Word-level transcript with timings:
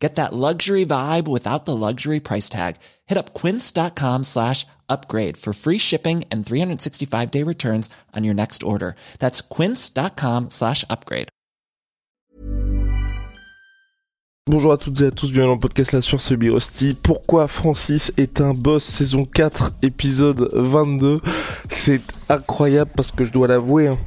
Get 0.00 0.14
that 0.14 0.32
luxury 0.32 0.86
vibe 0.86 1.28
without 1.28 1.66
the 1.66 1.76
luxury 1.76 2.20
price 2.20 2.48
tag. 2.48 2.76
Hit 3.06 3.18
up 3.18 3.34
quince.com 3.34 4.24
slash 4.24 4.66
upgrade 4.88 5.36
for 5.36 5.52
free 5.52 5.78
shipping 5.78 6.24
and 6.32 6.44
365 6.44 7.30
day 7.30 7.44
returns 7.44 7.90
on 8.16 8.24
your 8.24 8.34
next 8.34 8.62
order. 8.62 8.94
That's 9.18 9.42
quince.com 9.42 10.48
slash 10.48 10.84
upgrade. 10.88 11.28
Bonjour 14.50 14.72
à 14.72 14.78
toutes 14.78 15.00
et 15.02 15.06
à 15.06 15.10
tous, 15.12 15.30
bienvenue 15.30 15.50
dans 15.50 15.54
le 15.54 15.60
podcast 15.60 15.92
La 15.92 16.02
sur 16.02 16.20
c'est 16.20 16.36
Birosti. 16.36 16.96
Pourquoi 17.00 17.46
Francis 17.46 18.10
est 18.16 18.40
un 18.40 18.52
boss 18.52 18.82
saison 18.82 19.24
4 19.24 19.74
épisode 19.82 20.48
22 20.52 21.20
C'est 21.68 22.00
incroyable 22.28 22.90
parce 22.96 23.12
que 23.12 23.24
je 23.24 23.32
dois 23.32 23.46
l'avouer, 23.46 23.88
hein. 23.88 23.98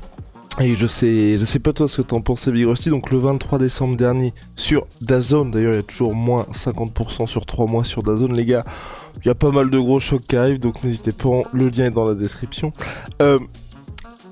Et 0.62 0.76
je 0.76 0.86
sais, 0.86 1.40
je 1.40 1.46
sais 1.46 1.58
pas 1.58 1.74
toi 1.74 1.88
ce 1.88 1.98
que 1.98 2.02
t'en 2.04 2.22
penses 2.22 2.48
Big 2.48 2.68
Rusty, 2.68 2.90
donc 2.90 3.10
le 3.10 3.18
23 3.18 3.58
décembre 3.58 3.98
dernier 3.98 4.34
sur 4.56 4.86
Dazone, 5.02 5.50
d'ailleurs 5.50 5.74
il 5.74 5.78
y 5.78 5.80
a 5.80 5.84
toujours 5.84 6.14
moins 6.14 6.46
50% 6.54 7.26
sur 7.26 7.48
3 7.48 7.66
mois 7.66 7.84
sur 7.84 8.04
Dazone 8.04 8.34
les 8.34 8.46
gars, 8.46 8.64
il 9.24 9.28
y 9.28 9.32
a 9.32 9.36
pas 9.36 9.50
mal 9.50 9.72
de 9.72 9.80
gros 9.80 10.00
chocs 10.00 10.22
qui 10.22 10.36
arrivent, 10.36 10.60
donc 10.60 10.84
n'hésitez 10.84 11.12
pas, 11.12 11.42
le 11.54 11.70
lien 11.70 11.88
est 11.88 11.90
dans 11.90 12.06
la 12.06 12.14
description. 12.14 12.72
Euh, 13.24 13.40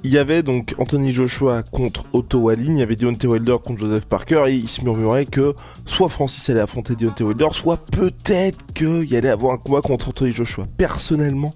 il 0.03 0.11
y 0.11 0.19
avait 0.19 0.43
donc 0.43 0.75
Anthony 0.77 1.11
Joshua 1.11 1.63
contre 1.63 2.05
Otto 2.13 2.37
Wallin, 2.39 2.73
il 2.73 2.77
y 2.77 2.81
avait 2.83 2.95
Deontay 2.95 3.27
Wilder 3.27 3.57
contre 3.63 3.79
Joseph 3.79 4.05
Parker, 4.05 4.43
et 4.47 4.53
il 4.53 4.69
se 4.69 4.81
murmurait 4.81 5.25
que 5.25 5.55
soit 5.87 6.09
Francis 6.09 6.47
allait 6.51 6.59
affronter 6.59 6.95
Deontay 6.95 7.23
Wilder, 7.23 7.49
soit 7.51 7.83
peut-être 7.87 8.59
qu'il 8.75 9.15
allait 9.15 9.29
avoir 9.29 9.53
un 9.53 9.57
combat 9.57 9.81
contre 9.81 10.09
Anthony 10.09 10.31
Joshua. 10.31 10.65
Personnellement, 10.77 11.53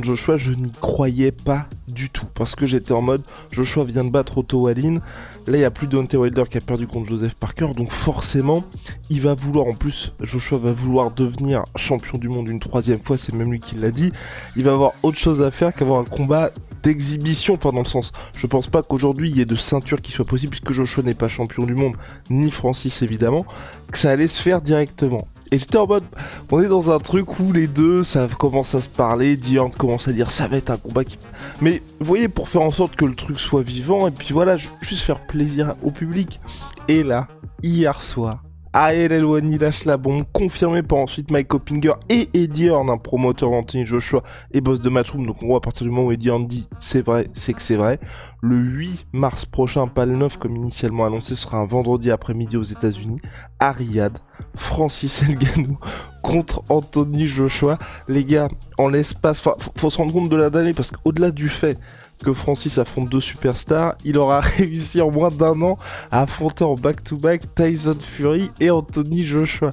Joshua, 0.00 0.36
je 0.36 0.52
n'y 0.52 0.70
croyais 0.70 1.32
pas 1.32 1.66
du 1.88 2.08
tout. 2.08 2.26
Parce 2.34 2.54
que 2.54 2.66
j'étais 2.66 2.92
en 2.92 3.02
mode, 3.02 3.22
Joshua 3.50 3.84
vient 3.84 4.04
de 4.04 4.10
battre 4.10 4.38
Otto 4.38 4.60
Wallin. 4.60 5.00
Là, 5.46 5.56
il 5.56 5.58
n'y 5.58 5.64
a 5.64 5.70
plus 5.70 5.86
Deontay 5.86 6.16
Wilder 6.16 6.44
qui 6.50 6.58
a 6.58 6.60
perdu 6.60 6.86
contre 6.86 7.08
Joseph 7.08 7.34
Parker. 7.34 7.68
Donc 7.76 7.90
forcément, 7.90 8.64
il 9.10 9.20
va 9.20 9.34
vouloir, 9.34 9.66
en 9.66 9.74
plus, 9.74 10.12
Joshua 10.20 10.58
va 10.58 10.72
vouloir 10.72 11.10
devenir 11.10 11.64
champion 11.76 12.18
du 12.18 12.28
monde 12.28 12.48
une 12.48 12.60
troisième 12.60 13.00
fois. 13.00 13.18
C'est 13.18 13.34
même 13.34 13.50
lui 13.50 13.60
qui 13.60 13.76
l'a 13.76 13.90
dit. 13.90 14.12
Il 14.56 14.64
va 14.64 14.72
avoir 14.72 14.92
autre 15.02 15.18
chose 15.18 15.42
à 15.42 15.50
faire 15.50 15.74
qu'avoir 15.74 16.00
un 16.00 16.04
combat 16.04 16.50
d'exhibition, 16.82 17.54
enfin 17.54 17.70
dans 17.70 17.78
le 17.78 17.84
sens, 17.84 18.12
je 18.36 18.46
pense 18.46 18.66
pas 18.66 18.82
qu'aujourd'hui 18.82 19.30
il 19.30 19.36
y 19.36 19.40
ait 19.40 19.44
de 19.44 19.54
ceinture 19.54 20.00
qui 20.00 20.10
soit 20.10 20.24
possible 20.24 20.50
puisque 20.50 20.72
Joshua 20.72 21.04
n'est 21.04 21.14
pas 21.14 21.28
champion 21.28 21.64
du 21.64 21.74
monde, 21.74 21.96
ni 22.28 22.50
Francis 22.50 23.02
évidemment, 23.02 23.46
que 23.90 23.98
ça 23.98 24.10
allait 24.10 24.28
se 24.28 24.42
faire 24.42 24.60
directement. 24.60 25.28
Et 25.52 25.58
j'étais 25.58 25.76
en 25.76 25.86
mode, 25.86 26.04
on 26.50 26.62
est 26.62 26.68
dans 26.68 26.90
un 26.90 26.98
truc 26.98 27.38
où 27.38 27.52
les 27.52 27.66
deux, 27.66 28.04
ça 28.04 28.26
commence 28.38 28.74
à 28.74 28.80
se 28.80 28.88
parler, 28.88 29.36
Dion 29.36 29.68
commence 29.68 30.08
à 30.08 30.12
dire 30.12 30.30
ça 30.30 30.48
va 30.48 30.56
être 30.56 30.70
un 30.70 30.78
combat 30.78 31.04
qui... 31.04 31.18
Mais 31.60 31.82
vous 32.00 32.06
voyez, 32.06 32.28
pour 32.28 32.48
faire 32.48 32.62
en 32.62 32.70
sorte 32.70 32.96
que 32.96 33.04
le 33.04 33.14
truc 33.14 33.38
soit 33.38 33.60
vivant, 33.60 34.08
et 34.08 34.10
puis 34.10 34.32
voilà, 34.32 34.56
juste 34.56 35.02
faire 35.02 35.26
plaisir 35.26 35.76
au 35.82 35.90
public. 35.90 36.40
Et 36.88 37.02
là, 37.02 37.28
hier 37.62 38.00
soir, 38.00 38.42
Ael 38.74 39.12
Elwani 39.12 39.58
lâche 39.58 39.84
la 39.84 39.98
bombe, 39.98 40.24
confirmé 40.32 40.82
par 40.82 40.98
ensuite 40.98 41.30
Mike 41.30 41.52
Hoppinger 41.52 41.92
et 42.08 42.30
Eddie 42.32 42.70
Horn, 42.70 42.88
un 42.88 42.96
promoteur 42.96 43.50
d'Anthony 43.50 43.84
Joshua 43.84 44.22
et 44.52 44.62
boss 44.62 44.80
de 44.80 44.88
Matchroom. 44.88 45.26
Donc 45.26 45.42
on 45.42 45.46
voit 45.48 45.58
à 45.58 45.60
partir 45.60 45.84
du 45.84 45.90
moment 45.90 46.06
où 46.06 46.12
Eddie 46.12 46.30
Horn 46.30 46.46
dit 46.46 46.68
c'est 46.80 47.04
vrai, 47.04 47.28
c'est 47.34 47.52
que 47.52 47.60
c'est 47.60 47.76
vrai. 47.76 48.00
Le 48.40 48.56
8 48.56 49.08
mars 49.12 49.44
prochain, 49.44 49.86
pas 49.88 50.06
le 50.06 50.16
9 50.16 50.38
comme 50.38 50.56
initialement 50.56 51.04
annoncé, 51.04 51.36
sera 51.36 51.58
un 51.58 51.66
vendredi 51.66 52.10
après-midi 52.10 52.56
aux 52.56 52.62
États-Unis, 52.62 53.20
à 53.60 53.72
Riyad. 53.72 54.18
Francis 54.54 55.22
Ngannou 55.28 55.78
contre 56.22 56.62
Anthony 56.70 57.26
Joshua. 57.26 57.76
Les 58.08 58.24
gars, 58.24 58.48
en 58.78 58.88
l'espace, 58.88 59.40
faut, 59.40 59.54
faut 59.76 59.90
se 59.90 59.98
rendre 59.98 60.12
compte 60.12 60.30
de 60.30 60.36
la 60.36 60.48
donnée 60.48 60.72
parce 60.72 60.90
qu'au-delà 60.90 61.30
du 61.30 61.48
fait 61.48 61.78
que 62.22 62.32
Francis 62.32 62.78
affronte 62.78 63.08
deux 63.08 63.20
superstars, 63.20 63.94
il 64.04 64.18
aura 64.18 64.40
réussi 64.58 65.00
en 65.00 65.10
moins 65.10 65.30
d'un 65.30 65.60
an 65.62 65.78
à 66.10 66.22
affronter 66.22 66.64
en 66.64 66.74
back-to-back 66.74 67.54
Tyson 67.54 67.96
Fury 68.00 68.50
et 68.60 68.70
Anthony 68.70 69.24
Joshua. 69.24 69.70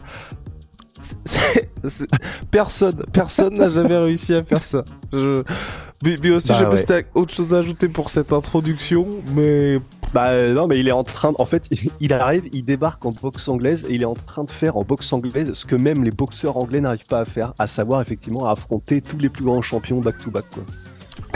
Personne, 2.51 3.03
personne 3.13 3.53
n'a 3.55 3.69
jamais 3.69 3.97
réussi 3.97 4.33
à 4.33 4.43
faire 4.43 4.63
ça. 4.63 4.83
Je... 5.13 5.43
Mais, 6.03 6.29
aussi, 6.29 6.47
bah, 6.47 6.71
je 6.71 6.77
sais 6.77 7.05
autre 7.13 7.33
chose 7.33 7.53
à 7.53 7.57
ajouter 7.57 7.89
pour 7.89 8.09
cette 8.09 8.31
introduction, 8.31 9.05
mais 9.35 9.79
bah 10.13 10.29
euh, 10.29 10.53
non, 10.53 10.65
mais 10.65 10.79
il 10.79 10.87
est 10.87 10.93
en 10.93 11.03
train, 11.03 11.33
en 11.37 11.45
fait, 11.45 11.67
il 11.99 12.13
arrive, 12.13 12.47
il 12.53 12.63
débarque 12.63 13.05
en 13.05 13.11
boxe 13.11 13.47
anglaise 13.47 13.85
et 13.89 13.95
il 13.95 14.01
est 14.01 14.05
en 14.05 14.13
train 14.13 14.43
de 14.43 14.49
faire 14.49 14.77
en 14.77 14.83
boxe 14.83 15.11
anglaise 15.11 15.53
ce 15.53 15.65
que 15.65 15.75
même 15.75 16.03
les 16.03 16.11
boxeurs 16.11 16.57
anglais 16.57 16.79
n'arrivent 16.79 17.05
pas 17.05 17.19
à 17.19 17.25
faire, 17.25 17.53
à 17.59 17.67
savoir 17.67 18.01
effectivement 18.01 18.45
affronter 18.45 19.01
tous 19.01 19.17
les 19.17 19.29
plus 19.29 19.43
grands 19.43 19.61
champions 19.61 19.99
back 19.99 20.17
to 20.23 20.31
back 20.31 20.45
quoi. 20.53 20.63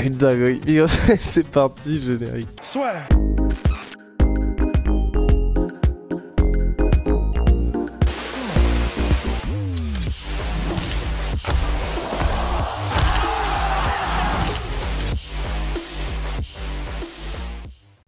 Une 0.02 0.14
dinguerie. 0.14 0.62
C'est 1.22 1.48
parti, 1.48 2.00
générique. 2.00 2.48
Soit. 2.62 2.94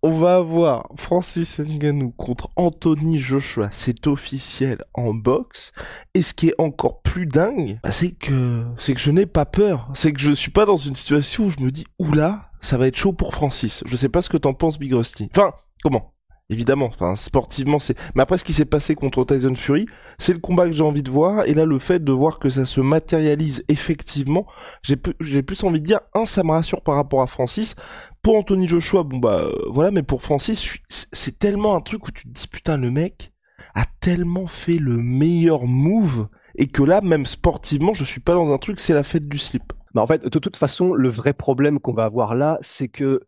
On 0.08 0.20
va 0.20 0.36
avoir 0.36 0.88
Francis 0.98 1.58
Ngannou 1.58 2.12
contre 2.12 2.52
Anthony 2.58 3.18
Joshua, 3.18 3.70
c'est 3.72 4.06
officiel 4.06 4.78
en 4.94 5.16
boxe. 5.16 5.72
Et 6.14 6.22
ce 6.22 6.36
qui 6.36 6.50
est 6.50 6.62
encore 6.62 7.02
plus 7.02 7.26
dingue, 7.26 7.80
bah, 7.82 7.92
c'est 7.92 8.12
que 8.12 8.64
c'est 8.78 8.94
que 8.94 9.00
je 9.00 9.10
n'ai 9.10 9.26
pas 9.26 9.46
peur, 9.46 9.92
c'est 9.96 10.14
que 10.14 10.22
je 10.22 10.32
suis 10.32 10.52
pas 10.52 10.68
dans 10.68 10.78
une 10.78 10.96
situation 10.96 11.46
où 11.46 11.50
je 11.50 11.60
me 11.60 11.72
dis 11.72 11.86
oula, 11.98 12.52
ça 12.62 12.78
va 12.78 12.86
être 12.86 12.96
chaud 12.96 13.14
pour 13.14 13.34
Francis. 13.34 13.84
Je 13.88 13.98
sais 13.98 14.08
pas 14.08 14.22
ce 14.22 14.30
que 14.30 14.38
t'en 14.38 14.54
penses 14.54 14.78
Big 14.78 14.94
Rusty. 14.94 15.28
Enfin, 15.32 15.54
comment? 15.82 16.14
Évidemment, 16.52 16.86
enfin 16.86 17.16
sportivement 17.16 17.80
c'est. 17.80 17.98
Mais 18.14 18.22
après 18.22 18.38
ce 18.38 18.44
qui 18.44 18.54
s'est 18.54 18.66
passé 18.66 18.94
contre 18.94 19.26
Tyson 19.26 19.56
Fury, 19.56 19.88
c'est 20.20 20.34
le 20.34 20.40
combat 20.40 20.68
que 20.68 20.74
j'ai 20.74 20.84
envie 20.84 21.02
de 21.02 21.10
voir. 21.10 21.48
Et 21.48 21.56
là 21.56 21.66
le 21.66 21.80
fait 21.80 22.04
de 22.04 22.12
voir 22.12 22.38
que 22.38 22.52
ça 22.52 22.66
se 22.66 22.82
matérialise 22.82 23.64
effectivement, 23.68 24.46
j'ai 24.84 24.96
plus 25.42 25.64
envie 25.64 25.82
de 25.82 25.86
dire 25.88 26.02
un 26.14 26.28
ça 26.28 26.44
me 26.44 26.52
rassure 26.52 26.82
par 26.82 26.96
rapport 26.96 27.24
à 27.24 27.28
Francis. 27.28 27.76
Pour 28.22 28.36
Anthony 28.36 28.68
Joshua, 28.68 29.04
bon 29.04 29.18
bah 29.18 29.46
euh, 29.46 29.54
voilà, 29.72 29.90
mais 29.90 30.04
pour 30.04 30.22
Francis, 30.22 30.78
c'est 30.90 31.40
tellement 31.40 31.76
un 31.76 31.82
truc 31.82 32.08
où 32.08 32.12
tu 32.12 32.26
te 32.26 32.30
dis 32.30 32.48
putain 32.48 32.78
le 32.78 32.92
mec 32.92 33.32
a 33.74 33.86
tellement 34.00 34.46
fait 34.46 34.78
le 34.78 34.98
meilleur 34.98 35.66
move 35.66 36.28
et 36.56 36.68
que 36.68 36.84
là 36.84 37.02
même 37.02 37.26
sportivement 37.26 37.94
je 37.94 38.04
suis 38.04 38.22
pas 38.22 38.34
dans 38.34 38.54
un 38.54 38.58
truc 38.60 38.80
c'est 38.80 38.94
la 38.94 39.04
fête 39.04 39.28
du 39.28 39.40
slip. 39.40 39.74
Bah 39.96 40.02
en 40.02 40.08
fait, 40.08 40.24
de 40.24 40.40
toute 40.40 40.58
façon, 40.58 40.94
le 40.94 41.08
vrai 41.10 41.34
problème 41.34 41.80
qu'on 41.80 41.94
va 41.94 42.04
avoir 42.04 42.36
là, 42.36 42.58
c'est 42.60 42.90
que 42.90 43.22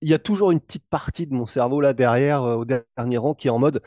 il 0.00 0.08
y 0.10 0.14
a 0.14 0.18
toujours 0.18 0.50
une 0.50 0.60
petite 0.60 0.86
partie 0.88 1.26
de 1.26 1.34
mon 1.34 1.46
cerveau 1.46 1.80
là 1.80 1.92
derrière, 1.92 2.42
euh, 2.42 2.56
au 2.56 2.64
dernier 2.64 3.18
rang, 3.18 3.34
qui 3.34 3.48
est 3.48 3.50
en 3.50 3.58
mode 3.58 3.82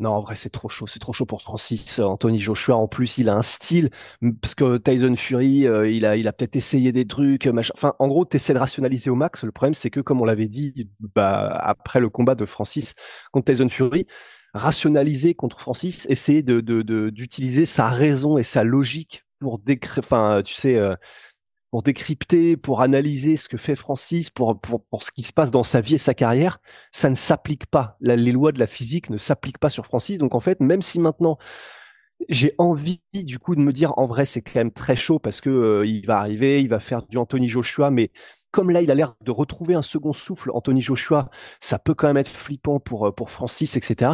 non, 0.00 0.10
en 0.10 0.20
vrai, 0.22 0.36
c'est 0.36 0.50
trop 0.50 0.68
chaud, 0.68 0.86
c'est 0.86 1.00
trop 1.00 1.12
chaud 1.12 1.26
pour 1.26 1.42
Francis. 1.42 1.98
Anthony 1.98 2.38
Joshua, 2.38 2.76
en 2.76 2.86
plus, 2.86 3.18
il 3.18 3.28
a 3.28 3.34
un 3.34 3.42
style, 3.42 3.90
parce 4.40 4.54
que 4.54 4.76
Tyson 4.76 5.16
Fury, 5.16 5.66
euh, 5.66 5.90
il 5.90 6.06
a, 6.06 6.16
il 6.16 6.28
a 6.28 6.32
peut-être 6.32 6.54
essayé 6.54 6.92
des 6.92 7.04
trucs, 7.04 7.46
machin. 7.48 7.72
Enfin, 7.76 7.94
en 7.98 8.06
gros, 8.06 8.24
t'essaies 8.24 8.54
de 8.54 8.58
rationaliser 8.60 9.10
au 9.10 9.16
max. 9.16 9.42
Le 9.42 9.50
problème, 9.50 9.74
c'est 9.74 9.90
que, 9.90 9.98
comme 9.98 10.20
on 10.20 10.24
l'avait 10.24 10.46
dit, 10.46 10.88
bah, 11.16 11.48
après 11.48 11.98
le 11.98 12.10
combat 12.10 12.36
de 12.36 12.46
Francis 12.46 12.94
contre 13.32 13.52
Tyson 13.52 13.68
Fury, 13.68 14.06
rationaliser 14.54 15.34
contre 15.34 15.60
Francis, 15.60 16.06
essayer 16.08 16.42
de, 16.44 16.60
d'utiliser 17.10 17.66
sa 17.66 17.88
raison 17.88 18.38
et 18.38 18.44
sa 18.44 18.62
logique 18.62 19.24
pour 19.40 19.58
décrire, 19.58 20.04
enfin, 20.04 20.42
tu 20.44 20.54
sais, 20.54 20.76
euh, 20.76 20.94
pour 21.70 21.82
décrypter, 21.82 22.56
pour 22.56 22.80
analyser 22.80 23.36
ce 23.36 23.48
que 23.48 23.56
fait 23.56 23.76
Francis, 23.76 24.30
pour, 24.30 24.58
pour, 24.60 24.84
pour 24.86 25.02
ce 25.02 25.10
qui 25.10 25.22
se 25.22 25.32
passe 25.32 25.50
dans 25.50 25.62
sa 25.62 25.80
vie 25.80 25.96
et 25.96 25.98
sa 25.98 26.14
carrière, 26.14 26.60
ça 26.92 27.10
ne 27.10 27.14
s'applique 27.14 27.66
pas. 27.66 27.96
les 28.00 28.32
lois 28.32 28.52
de 28.52 28.58
la 28.58 28.66
physique 28.66 29.10
ne 29.10 29.18
s'appliquent 29.18 29.58
pas 29.58 29.70
sur 29.70 29.84
Francis. 29.84 30.18
Donc 30.18 30.34
en 30.34 30.40
fait, 30.40 30.60
même 30.60 30.82
si 30.82 30.98
maintenant 30.98 31.38
j'ai 32.28 32.54
envie 32.58 33.00
du 33.14 33.38
coup 33.38 33.54
de 33.54 33.60
me 33.60 33.72
dire 33.72 33.92
en 33.96 34.06
vrai 34.06 34.24
c'est 34.24 34.42
quand 34.42 34.56
même 34.56 34.72
très 34.72 34.96
chaud 34.96 35.18
parce 35.18 35.40
que 35.40 35.50
euh, 35.50 35.86
il 35.86 36.04
va 36.06 36.18
arriver, 36.18 36.60
il 36.60 36.68
va 36.68 36.80
faire 36.80 37.02
du 37.02 37.16
Anthony 37.16 37.48
Joshua, 37.48 37.90
mais 37.90 38.10
comme 38.50 38.70
là 38.70 38.82
il 38.82 38.90
a 38.90 38.94
l'air 38.94 39.14
de 39.24 39.30
retrouver 39.30 39.74
un 39.74 39.82
second 39.82 40.12
souffle, 40.12 40.50
Anthony 40.52 40.80
Joshua, 40.80 41.30
ça 41.60 41.78
peut 41.78 41.94
quand 41.94 42.08
même 42.08 42.16
être 42.16 42.28
flippant 42.30 42.80
pour 42.80 43.06
euh, 43.06 43.12
pour 43.12 43.30
Francis, 43.30 43.76
etc. 43.76 44.12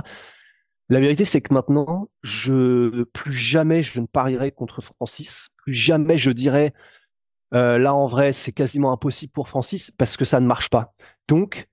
La 0.90 1.00
vérité, 1.00 1.24
c'est 1.24 1.40
que 1.40 1.54
maintenant, 1.54 2.10
je 2.22 3.04
plus 3.04 3.32
jamais 3.32 3.82
je 3.82 4.00
ne 4.00 4.06
parierai 4.06 4.52
contre 4.52 4.82
Francis, 4.82 5.48
plus 5.56 5.72
jamais 5.72 6.18
je 6.18 6.30
dirais 6.30 6.74
euh, 7.52 7.78
là, 7.78 7.94
en 7.94 8.06
vrai, 8.06 8.32
c'est 8.32 8.52
quasiment 8.52 8.92
impossible 8.92 9.32
pour 9.32 9.48
Francis 9.48 9.90
parce 9.90 10.16
que 10.16 10.24
ça 10.24 10.40
ne 10.40 10.46
marche 10.46 10.70
pas. 10.70 10.94
Donc, 11.28 11.68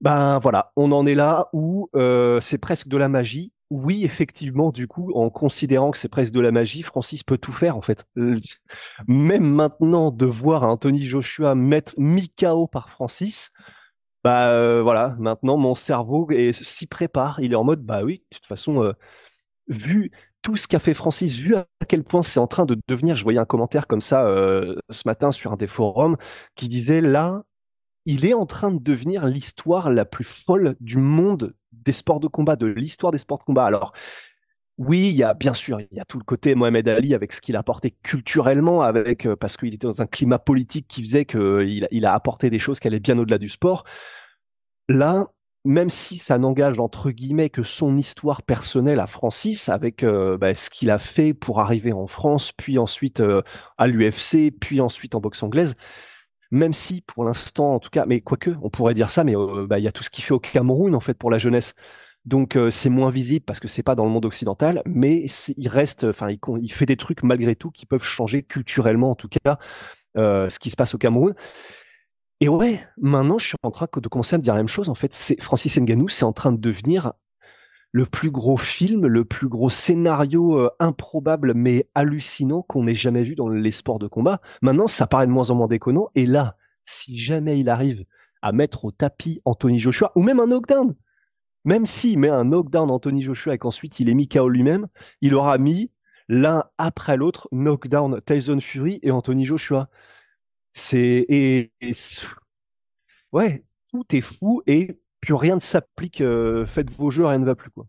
ben 0.00 0.38
voilà, 0.38 0.72
on 0.76 0.92
en 0.92 1.06
est 1.06 1.14
là 1.14 1.48
où 1.52 1.88
euh, 1.96 2.40
c'est 2.40 2.58
presque 2.58 2.88
de 2.88 2.96
la 2.96 3.08
magie. 3.08 3.52
Oui, 3.70 4.04
effectivement, 4.04 4.70
du 4.70 4.86
coup, 4.86 5.10
en 5.14 5.30
considérant 5.30 5.90
que 5.90 5.98
c'est 5.98 6.08
presque 6.08 6.32
de 6.32 6.40
la 6.40 6.52
magie, 6.52 6.82
Francis 6.82 7.22
peut 7.22 7.38
tout 7.38 7.52
faire 7.52 7.76
en 7.76 7.82
fait. 7.82 8.04
Même 9.08 9.44
maintenant, 9.44 10.10
de 10.10 10.26
voir 10.26 10.62
Anthony 10.64 11.04
Joshua 11.04 11.54
mettre 11.54 11.94
mi 11.96 12.28
KO 12.28 12.66
par 12.66 12.90
Francis, 12.90 13.50
bah 14.22 14.48
euh, 14.48 14.82
voilà, 14.82 15.16
maintenant 15.18 15.56
mon 15.56 15.74
cerveau 15.74 16.28
s'y 16.52 16.86
prépare. 16.86 17.40
Il 17.40 17.52
est 17.52 17.56
en 17.56 17.64
mode, 17.64 17.82
bah 17.82 18.02
oui, 18.04 18.22
de 18.30 18.36
toute 18.36 18.46
façon, 18.46 18.82
euh, 18.82 18.92
vu 19.68 20.12
tout 20.44 20.58
ce 20.58 20.68
qu'a 20.68 20.78
fait 20.78 20.94
Francis, 20.94 21.36
vu 21.36 21.56
à 21.56 21.66
quel 21.88 22.04
point 22.04 22.22
c'est 22.22 22.38
en 22.38 22.46
train 22.46 22.66
de 22.66 22.76
devenir, 22.86 23.16
je 23.16 23.24
voyais 23.24 23.38
un 23.38 23.46
commentaire 23.46 23.86
comme 23.86 24.02
ça 24.02 24.26
euh, 24.26 24.76
ce 24.90 25.02
matin 25.06 25.32
sur 25.32 25.52
un 25.52 25.56
des 25.56 25.66
forums 25.66 26.18
qui 26.54 26.68
disait 26.68 27.00
là, 27.00 27.44
il 28.04 28.26
est 28.26 28.34
en 28.34 28.44
train 28.44 28.70
de 28.70 28.78
devenir 28.78 29.26
l'histoire 29.26 29.90
la 29.90 30.04
plus 30.04 30.24
folle 30.24 30.76
du 30.80 30.98
monde 30.98 31.54
des 31.72 31.92
sports 31.92 32.20
de 32.20 32.28
combat, 32.28 32.56
de 32.56 32.66
l'histoire 32.66 33.10
des 33.10 33.18
sports 33.18 33.38
de 33.38 33.44
combat. 33.44 33.64
Alors, 33.64 33.94
oui, 34.76 35.08
il 35.08 35.16
y 35.16 35.22
a 35.22 35.32
bien 35.32 35.54
sûr, 35.54 35.80
il 35.80 35.88
y 35.96 36.00
a 36.00 36.04
tout 36.04 36.18
le 36.18 36.24
côté 36.24 36.54
Mohamed 36.54 36.88
Ali 36.88 37.14
avec 37.14 37.32
ce 37.32 37.40
qu'il 37.40 37.56
a 37.56 37.60
apporté 37.60 37.92
culturellement, 38.02 38.82
avec 38.82 39.26
euh, 39.26 39.36
parce 39.36 39.56
qu'il 39.56 39.72
était 39.72 39.86
dans 39.86 40.02
un 40.02 40.06
climat 40.06 40.38
politique 40.38 40.86
qui 40.88 41.02
faisait 41.02 41.24
qu'il 41.24 41.88
il 41.90 42.04
a 42.04 42.12
apporté 42.12 42.50
des 42.50 42.58
choses 42.58 42.80
qui 42.80 42.88
allaient 42.88 43.00
bien 43.00 43.18
au-delà 43.18 43.38
du 43.38 43.48
sport. 43.48 43.84
Là, 44.90 45.28
même 45.64 45.90
si 45.90 46.16
ça 46.16 46.38
n'engage 46.38 46.78
entre 46.78 47.10
guillemets 47.10 47.50
que 47.50 47.62
son 47.62 47.96
histoire 47.96 48.42
personnelle 48.42 49.00
à 49.00 49.06
Francis, 49.06 49.68
avec 49.68 50.02
euh, 50.02 50.36
bah, 50.36 50.54
ce 50.54 50.70
qu'il 50.70 50.90
a 50.90 50.98
fait 50.98 51.34
pour 51.34 51.60
arriver 51.60 51.92
en 51.92 52.06
France, 52.06 52.52
puis 52.52 52.78
ensuite 52.78 53.20
euh, 53.20 53.42
à 53.78 53.86
l'UFC, 53.86 54.52
puis 54.58 54.80
ensuite 54.80 55.14
en 55.14 55.20
boxe 55.20 55.42
anglaise, 55.42 55.76
même 56.50 56.72
si 56.72 57.00
pour 57.02 57.24
l'instant, 57.24 57.74
en 57.74 57.80
tout 57.80 57.90
cas, 57.90 58.06
mais 58.06 58.20
quoique, 58.20 58.50
on 58.62 58.70
pourrait 58.70 58.94
dire 58.94 59.10
ça, 59.10 59.24
mais 59.24 59.34
bah, 59.66 59.78
il 59.78 59.82
y 59.84 59.88
a 59.88 59.92
tout 59.92 60.04
ce 60.04 60.10
qu'il 60.10 60.24
fait 60.24 60.34
au 60.34 60.40
Cameroun 60.40 60.94
en 60.94 61.00
fait 61.00 61.14
pour 61.14 61.30
la 61.30 61.38
jeunesse. 61.38 61.74
Donc 62.24 62.56
euh, 62.56 62.70
c'est 62.70 62.88
moins 62.88 63.10
visible 63.10 63.44
parce 63.44 63.60
que 63.60 63.68
c'est 63.68 63.82
pas 63.82 63.94
dans 63.94 64.04
le 64.04 64.10
monde 64.10 64.24
occidental, 64.24 64.82
mais 64.86 65.26
il 65.56 65.68
reste, 65.68 66.04
enfin 66.04 66.28
il, 66.30 66.72
fait 66.72 66.86
des 66.86 66.96
trucs 66.96 67.22
malgré 67.22 67.54
tout 67.54 67.70
qui 67.70 67.84
peuvent 67.84 68.04
changer 68.04 68.42
culturellement 68.42 69.10
en 69.10 69.14
tout 69.14 69.28
cas 69.28 69.58
euh, 70.16 70.48
ce 70.48 70.58
qui 70.58 70.70
se 70.70 70.76
passe 70.76 70.94
au 70.94 70.98
Cameroun. 70.98 71.34
Et 72.44 72.48
ouais, 72.48 72.86
maintenant 72.98 73.38
je 73.38 73.46
suis 73.46 73.56
en 73.62 73.70
train 73.70 73.88
de 73.90 74.08
commencer 74.08 74.34
à 74.34 74.38
me 74.38 74.42
dire 74.42 74.52
la 74.52 74.60
même 74.60 74.68
chose. 74.68 74.90
En 74.90 74.94
fait, 74.94 75.16
Francis 75.40 75.78
Ngannou, 75.78 76.10
c'est 76.10 76.26
en 76.26 76.34
train 76.34 76.52
de 76.52 76.58
devenir 76.58 77.14
le 77.90 78.04
plus 78.04 78.30
gros 78.30 78.58
film, 78.58 79.06
le 79.06 79.24
plus 79.24 79.48
gros 79.48 79.70
scénario 79.70 80.60
euh, 80.60 80.68
improbable 80.78 81.54
mais 81.54 81.88
hallucinant 81.94 82.60
qu'on 82.60 82.86
ait 82.86 82.92
jamais 82.92 83.22
vu 83.22 83.34
dans 83.34 83.48
les 83.48 83.70
sports 83.70 83.98
de 83.98 84.08
combat. 84.08 84.42
Maintenant, 84.60 84.86
ça 84.86 85.06
paraît 85.06 85.26
de 85.26 85.32
moins 85.32 85.48
en 85.48 85.54
moins 85.54 85.68
déconnant. 85.68 86.10
Et 86.16 86.26
là, 86.26 86.58
si 86.84 87.16
jamais 87.16 87.58
il 87.58 87.70
arrive 87.70 88.04
à 88.42 88.52
mettre 88.52 88.84
au 88.84 88.90
tapis 88.90 89.40
Anthony 89.46 89.78
Joshua 89.78 90.12
ou 90.14 90.22
même 90.22 90.38
un 90.38 90.46
knockdown, 90.46 90.94
même 91.64 91.86
s'il 91.86 92.18
met 92.18 92.28
un 92.28 92.44
knockdown 92.44 92.90
Anthony 92.90 93.22
Joshua 93.22 93.54
et 93.54 93.58
qu'ensuite 93.58 94.00
il 94.00 94.10
est 94.10 94.14
mis 94.14 94.28
KO 94.28 94.50
lui-même, 94.50 94.88
il 95.22 95.34
aura 95.34 95.56
mis 95.56 95.92
l'un 96.28 96.64
après 96.76 97.16
l'autre 97.16 97.48
knockdown 97.52 98.20
Tyson 98.26 98.60
Fury 98.60 99.00
et 99.02 99.10
Anthony 99.10 99.46
Joshua. 99.46 99.88
C'est 100.74 101.24
et, 101.28 101.72
ouais, 103.32 103.64
tout 103.88 104.04
est 104.16 104.20
fou 104.22 104.62
et 104.66 104.98
plus 105.20 105.34
rien 105.34 105.56
ne 105.56 105.60
s'applique. 105.60 106.20
Euh, 106.20 106.66
faites 106.66 106.90
vos 106.90 107.10
jeux, 107.10 107.26
rien 107.26 107.38
ne 107.38 107.44
va 107.46 107.54
plus 107.54 107.70
quoi. 107.70 107.86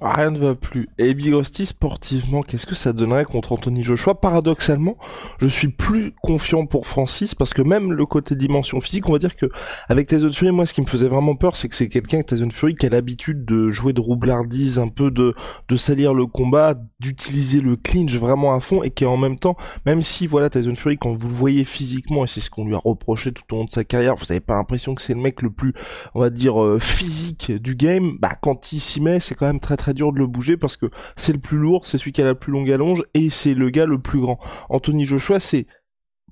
Rien 0.00 0.30
ne 0.30 0.38
va 0.38 0.54
plus. 0.54 0.88
Et 0.98 1.12
Big 1.12 1.34
Rusty, 1.34 1.66
sportivement, 1.66 2.42
qu'est-ce 2.42 2.66
que 2.66 2.76
ça 2.76 2.92
donnerait 2.92 3.24
contre 3.24 3.50
Anthony 3.52 3.82
Joshua? 3.82 4.14
Paradoxalement, 4.14 4.96
je 5.40 5.48
suis 5.48 5.68
plus 5.68 6.12
confiant 6.22 6.66
pour 6.66 6.86
Francis 6.86 7.34
parce 7.34 7.52
que 7.52 7.62
même 7.62 7.92
le 7.92 8.06
côté 8.06 8.36
dimension 8.36 8.80
physique, 8.80 9.08
on 9.08 9.12
va 9.12 9.18
dire 9.18 9.34
que 9.34 9.46
avec 9.88 10.06
Tyson 10.06 10.30
Fury, 10.32 10.52
moi, 10.52 10.66
ce 10.66 10.74
qui 10.74 10.82
me 10.82 10.86
faisait 10.86 11.08
vraiment 11.08 11.34
peur, 11.34 11.56
c'est 11.56 11.68
que 11.68 11.74
c'est 11.74 11.88
quelqu'un, 11.88 12.22
Tyson 12.22 12.50
Fury, 12.50 12.76
qui 12.76 12.86
a 12.86 12.90
l'habitude 12.90 13.44
de 13.44 13.70
jouer 13.70 13.92
de 13.92 14.00
roublardise, 14.00 14.78
un 14.78 14.86
peu 14.86 15.10
de, 15.10 15.34
de 15.68 15.76
salir 15.76 16.14
le 16.14 16.26
combat, 16.26 16.74
d'utiliser 17.00 17.60
le 17.60 17.74
clinch 17.74 18.14
vraiment 18.14 18.54
à 18.54 18.60
fond 18.60 18.84
et 18.84 18.90
qui 18.90 19.04
en 19.04 19.16
même 19.16 19.38
temps, 19.38 19.56
même 19.84 20.02
si, 20.02 20.28
voilà, 20.28 20.48
Tyson 20.48 20.76
Fury, 20.76 20.96
quand 20.96 21.12
vous 21.12 21.28
le 21.28 21.34
voyez 21.34 21.64
physiquement, 21.64 22.24
et 22.24 22.28
c'est 22.28 22.40
ce 22.40 22.50
qu'on 22.50 22.64
lui 22.64 22.74
a 22.74 22.78
reproché 22.78 23.32
tout 23.32 23.42
au 23.52 23.56
long 23.56 23.64
de 23.64 23.72
sa 23.72 23.82
carrière, 23.82 24.14
vous 24.14 24.30
avez 24.30 24.40
pas 24.40 24.54
l'impression 24.54 24.94
que 24.94 25.02
c'est 25.02 25.14
le 25.14 25.20
mec 25.20 25.42
le 25.42 25.50
plus, 25.50 25.72
on 26.14 26.20
va 26.20 26.30
dire, 26.30 26.62
euh, 26.62 26.78
physique 26.78 27.50
du 27.50 27.74
game, 27.74 28.16
bah, 28.20 28.36
quand 28.40 28.72
il 28.72 28.78
s'y 28.78 29.00
met, 29.00 29.18
c'est 29.18 29.34
quand 29.34 29.46
même 29.46 29.60
très 29.60 29.76
très 29.76 29.87
dur 29.92 30.12
de 30.12 30.18
le 30.18 30.26
bouger 30.26 30.56
parce 30.56 30.76
que 30.76 30.86
c'est 31.16 31.32
le 31.32 31.38
plus 31.38 31.58
lourd, 31.58 31.86
c'est 31.86 31.98
celui 31.98 32.12
qui 32.12 32.22
a 32.22 32.24
la 32.24 32.34
plus 32.34 32.52
longue 32.52 32.70
allonge 32.70 33.04
et 33.14 33.30
c'est 33.30 33.54
le 33.54 33.70
gars 33.70 33.86
le 33.86 33.98
plus 33.98 34.20
grand. 34.20 34.38
Anthony 34.68 35.04
Joshua, 35.06 35.40
c'est 35.40 35.66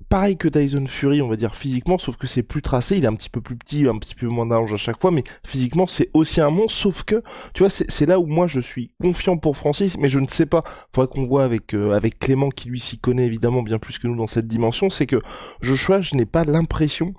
pareil 0.09 0.37
que 0.37 0.47
Tyson 0.47 0.85
Fury, 0.85 1.21
on 1.21 1.27
va 1.27 1.35
dire 1.35 1.55
physiquement, 1.55 1.97
sauf 1.97 2.17
que 2.17 2.27
c'est 2.27 2.43
plus 2.43 2.61
tracé, 2.61 2.97
il 2.97 3.03
est 3.03 3.07
un 3.07 3.15
petit 3.15 3.29
peu 3.29 3.41
plus 3.41 3.57
petit, 3.57 3.87
un 3.87 3.97
petit 3.97 4.15
peu 4.15 4.27
moins 4.27 4.45
d'allonge 4.45 4.73
à 4.73 4.77
chaque 4.77 4.99
fois, 4.99 5.11
mais 5.11 5.23
physiquement 5.45 5.87
c'est 5.87 6.09
aussi 6.13 6.41
un 6.41 6.49
monstre, 6.49 6.77
sauf 6.79 7.03
que, 7.03 7.21
tu 7.53 7.63
vois, 7.63 7.69
c'est 7.69 8.05
là 8.05 8.19
où 8.19 8.25
moi 8.25 8.47
je 8.47 8.59
suis 8.59 8.91
confiant 9.01 9.37
pour 9.37 9.57
Francis, 9.57 9.97
mais 9.97 10.09
je 10.09 10.19
ne 10.19 10.27
sais 10.27 10.45
pas, 10.45 10.61
faudrait 10.93 11.13
qu'on 11.13 11.27
voit 11.27 11.43
avec 11.43 11.73
euh, 11.73 11.91
avec 11.91 12.19
Clément 12.19 12.49
qui 12.49 12.69
lui 12.69 12.79
s'y 12.79 12.99
connaît 12.99 13.25
évidemment 13.25 13.63
bien 13.63 13.79
plus 13.79 13.97
que 13.99 14.07
nous 14.07 14.15
dans 14.15 14.27
cette 14.27 14.47
dimension, 14.47 14.89
c'est 14.89 15.07
que 15.07 15.21
Joshua, 15.61 16.01
je 16.01 16.15
n'ai 16.15 16.25
pas 16.25 16.45
l'impression 16.45 17.13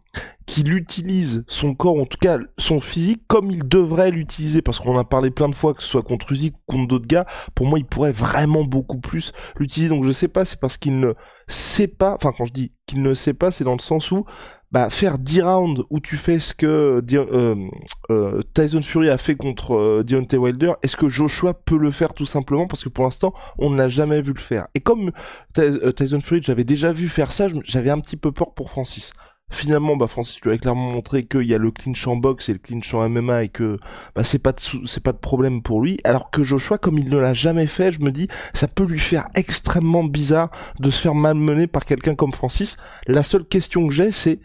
qu'il 0.47 0.73
utilise 0.73 1.44
son 1.47 1.75
corps, 1.75 2.00
en 2.00 2.06
tout 2.06 2.19
cas 2.19 2.38
son 2.56 2.81
physique, 2.81 3.23
comme 3.26 3.50
il 3.50 3.69
devrait 3.69 4.11
l'utiliser, 4.11 4.62
parce 4.62 4.79
qu'on 4.79 4.99
a 4.99 5.05
parlé 5.05 5.31
plein 5.31 5.49
de 5.49 5.55
fois, 5.55 5.75
que 5.75 5.82
ce 5.82 5.88
soit 5.88 6.03
contre 6.03 6.32
Uzi 6.32 6.53
ou 6.55 6.73
contre 6.73 6.88
d'autres 6.88 7.06
gars, 7.06 7.26
pour 7.55 7.67
moi 7.67 7.79
il 7.79 7.85
pourrait 7.85 8.12
vraiment 8.12 8.65
beaucoup 8.65 8.99
plus 8.99 9.32
l'utiliser, 9.59 9.91
donc 9.91 10.05
je 10.05 10.12
sais 10.12 10.29
pas, 10.29 10.44
c'est 10.44 10.59
parce 10.59 10.79
qu'il 10.79 11.00
ne 11.00 11.12
sait 11.49 11.88
pas, 11.88 12.15
enfin 12.15 12.32
quand 12.37 12.47
je 12.47 12.53
dis 12.53 12.73
qu'il 12.87 13.03
ne 13.03 13.12
sait 13.12 13.35
pas, 13.35 13.50
c'est 13.50 13.65
dans 13.65 13.75
le 13.75 13.81
sens 13.81 14.11
où, 14.11 14.25
bah, 14.70 14.91
faire 14.91 15.19
10 15.19 15.43
rounds 15.43 15.85
où 15.88 15.99
tu 15.99 16.17
fais 16.17 16.38
ce 16.38 16.55
que 16.55 17.03
euh, 17.12 17.69
euh, 18.11 18.43
Tyson 18.53 18.82
Fury 18.82 19.09
a 19.09 19.17
fait 19.17 19.35
contre 19.35 19.75
euh, 19.75 20.05
Deontay 20.05 20.37
Wilder, 20.37 20.73
est-ce 20.82 20.97
que 20.97 21.09
Joshua 21.09 21.55
peut 21.55 21.79
le 21.79 21.91
faire 21.91 22.12
tout 22.12 22.26
simplement? 22.26 22.67
Parce 22.67 22.85
que 22.85 22.91
pour 22.91 23.05
l'instant 23.05 23.32
on 23.59 23.71
n'a 23.71 23.88
jamais 23.88 24.21
vu 24.21 24.35
le 24.35 24.41
faire. 24.41 24.69
Et 24.75 24.81
comme 24.81 25.12
Tyson 25.55 26.21
Fury 26.21 26.43
j'avais 26.43 26.64
déjà 26.64 26.93
vu 26.93 27.09
faire 27.09 27.32
ça, 27.32 27.47
j'avais 27.64 27.91
un 27.91 28.00
petit 28.00 28.17
peu 28.17 28.31
peur 28.31 28.53
pour 28.53 28.71
Francis 28.71 29.12
finalement 29.50 29.97
bah 29.97 30.06
Francis 30.06 30.37
tu 30.41 30.50
as 30.50 30.59
clairement 30.59 30.91
montré 30.91 31.27
qu'il 31.27 31.43
y 31.43 31.55
a 31.55 31.59
le 31.59 31.71
clinch 31.71 32.06
en 32.06 32.17
boxe 32.17 32.49
et 32.49 32.53
le 32.53 32.59
clinch 32.59 32.93
en 32.95 33.09
MMA 33.09 33.45
et 33.45 33.49
que 33.49 33.79
bah 34.15 34.25
c'est 34.25 34.39
pas 34.39 34.53
de 34.53 34.61
c'est 34.85 35.03
pas 35.03 35.12
de 35.12 35.19
problème 35.19 35.62
pour 35.62 35.83
lui. 35.83 35.99
Alors 36.05 36.31
que 36.31 36.43
Joshua 36.43 36.79
comme 36.79 36.99
il 36.99 37.09
ne 37.09 37.19
l'a 37.19 37.35
jamais 37.35 37.67
fait 37.67 37.93
je 37.93 38.00
me 38.00 38.11
dis 38.11 38.29
ça 38.55 38.69
peut 38.69 38.85
lui 38.85 38.99
faire 38.99 39.29
extrêmement 39.35 40.05
bizarre 40.05 40.50
de 40.81 40.91
se 40.91 41.03
faire 41.03 41.15
malmener 41.15 41.67
par 41.67 41.85
quelqu'un 41.85 42.15
comme 42.15 42.33
Francis. 42.33 42.77
La 43.06 43.23
seule 43.23 43.45
question 43.45 43.87
que 43.87 43.95
j'ai 43.95 44.11
c'est 44.11 44.41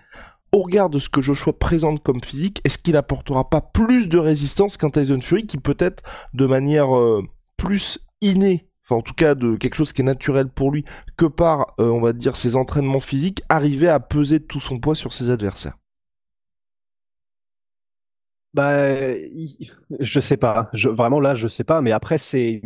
au 0.51 0.61
regard 0.61 0.89
de 0.89 0.99
ce 0.99 1.09
que 1.09 1.21
Joshua 1.21 1.53
présente 1.53 2.03
comme 2.03 2.23
physique 2.23 2.61
est-ce 2.63 2.77
qu'il 2.77 2.97
apportera 2.97 3.49
pas 3.49 3.61
plus 3.61 4.07
de 4.07 4.17
résistance 4.17 4.77
qu'un 4.77 4.89
Tyson 4.89 5.19
Fury 5.21 5.47
qui 5.47 5.57
peut-être 5.57 6.03
de 6.33 6.45
manière 6.45 6.95
euh, 6.95 7.23
plus 7.57 7.99
innée 8.21 8.67
enfin 8.83 8.95
en 8.95 9.01
tout 9.01 9.13
cas 9.13 9.35
de 9.35 9.55
quelque 9.55 9.75
chose 9.75 9.93
qui 9.93 10.01
est 10.01 10.05
naturel 10.05 10.49
pour 10.49 10.71
lui, 10.71 10.85
que 11.17 11.25
par, 11.25 11.73
euh, 11.79 11.89
on 11.89 12.01
va 12.01 12.13
dire, 12.13 12.35
ses 12.35 12.55
entraînements 12.55 12.99
physiques, 12.99 13.43
arriver 13.49 13.87
à 13.87 13.99
peser 13.99 14.39
tout 14.41 14.59
son 14.59 14.79
poids 14.79 14.95
sur 14.95 15.13
ses 15.13 15.29
adversaires 15.29 15.77
Bah, 18.53 18.93
je 19.99 20.19
sais 20.19 20.37
pas. 20.37 20.69
Vraiment 20.73 21.19
là, 21.19 21.33
je 21.35 21.47
sais 21.47 21.63
pas. 21.63 21.81
Mais 21.81 21.91
après, 21.91 22.17
c'est 22.17 22.61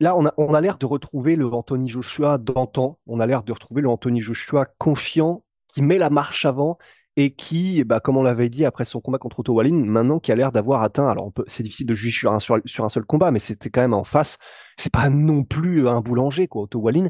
là, 0.00 0.16
on 0.16 0.26
a, 0.26 0.34
on 0.36 0.54
a 0.54 0.60
l'air 0.60 0.78
de 0.78 0.86
retrouver 0.86 1.36
le 1.36 1.46
Anthony 1.52 1.88
Joshua 1.88 2.38
d'antan. 2.38 2.98
On 3.06 3.20
a 3.20 3.26
l'air 3.26 3.42
de 3.42 3.52
retrouver 3.52 3.82
le 3.82 3.88
Anthony 3.88 4.20
Joshua 4.20 4.66
confiant, 4.78 5.44
qui 5.68 5.82
met 5.82 5.98
la 5.98 6.10
marche 6.10 6.44
avant 6.44 6.78
et 7.16 7.30
qui, 7.30 7.82
bah, 7.84 8.00
comme 8.00 8.18
on 8.18 8.22
l'avait 8.22 8.50
dit 8.50 8.64
après 8.66 8.84
son 8.84 9.00
combat 9.00 9.18
contre 9.18 9.40
Otto 9.40 9.54
Wallin, 9.54 9.84
maintenant 9.84 10.18
qui 10.18 10.32
a 10.32 10.36
l'air 10.36 10.52
d'avoir 10.52 10.82
atteint, 10.82 11.08
alors 11.08 11.32
c'est 11.46 11.62
difficile 11.62 11.86
de 11.86 11.94
juger 11.94 12.28
sur 12.66 12.84
un, 12.84 12.88
seul 12.88 13.04
combat, 13.06 13.30
mais 13.30 13.38
c'était 13.38 13.70
quand 13.70 13.80
même 13.80 13.94
en 13.94 14.04
face, 14.04 14.36
c'est 14.76 14.92
pas 14.92 15.08
non 15.08 15.42
plus 15.42 15.88
un 15.88 16.02
boulanger, 16.02 16.46
quoi, 16.46 16.62
Otto 16.62 16.78
Wallin, 16.78 17.08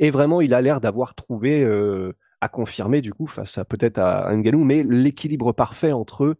et 0.00 0.10
vraiment 0.10 0.40
il 0.40 0.54
a 0.54 0.60
l'air 0.60 0.80
d'avoir 0.80 1.14
trouvé, 1.14 1.62
euh, 1.62 2.16
à 2.40 2.48
confirmer 2.48 3.00
du 3.00 3.14
coup, 3.14 3.28
face 3.28 3.56
à 3.56 3.64
peut-être 3.64 3.98
à, 3.98 4.34
Nganou, 4.34 4.64
mais 4.64 4.82
l'équilibre 4.82 5.52
parfait 5.52 5.92
entre 5.92 6.36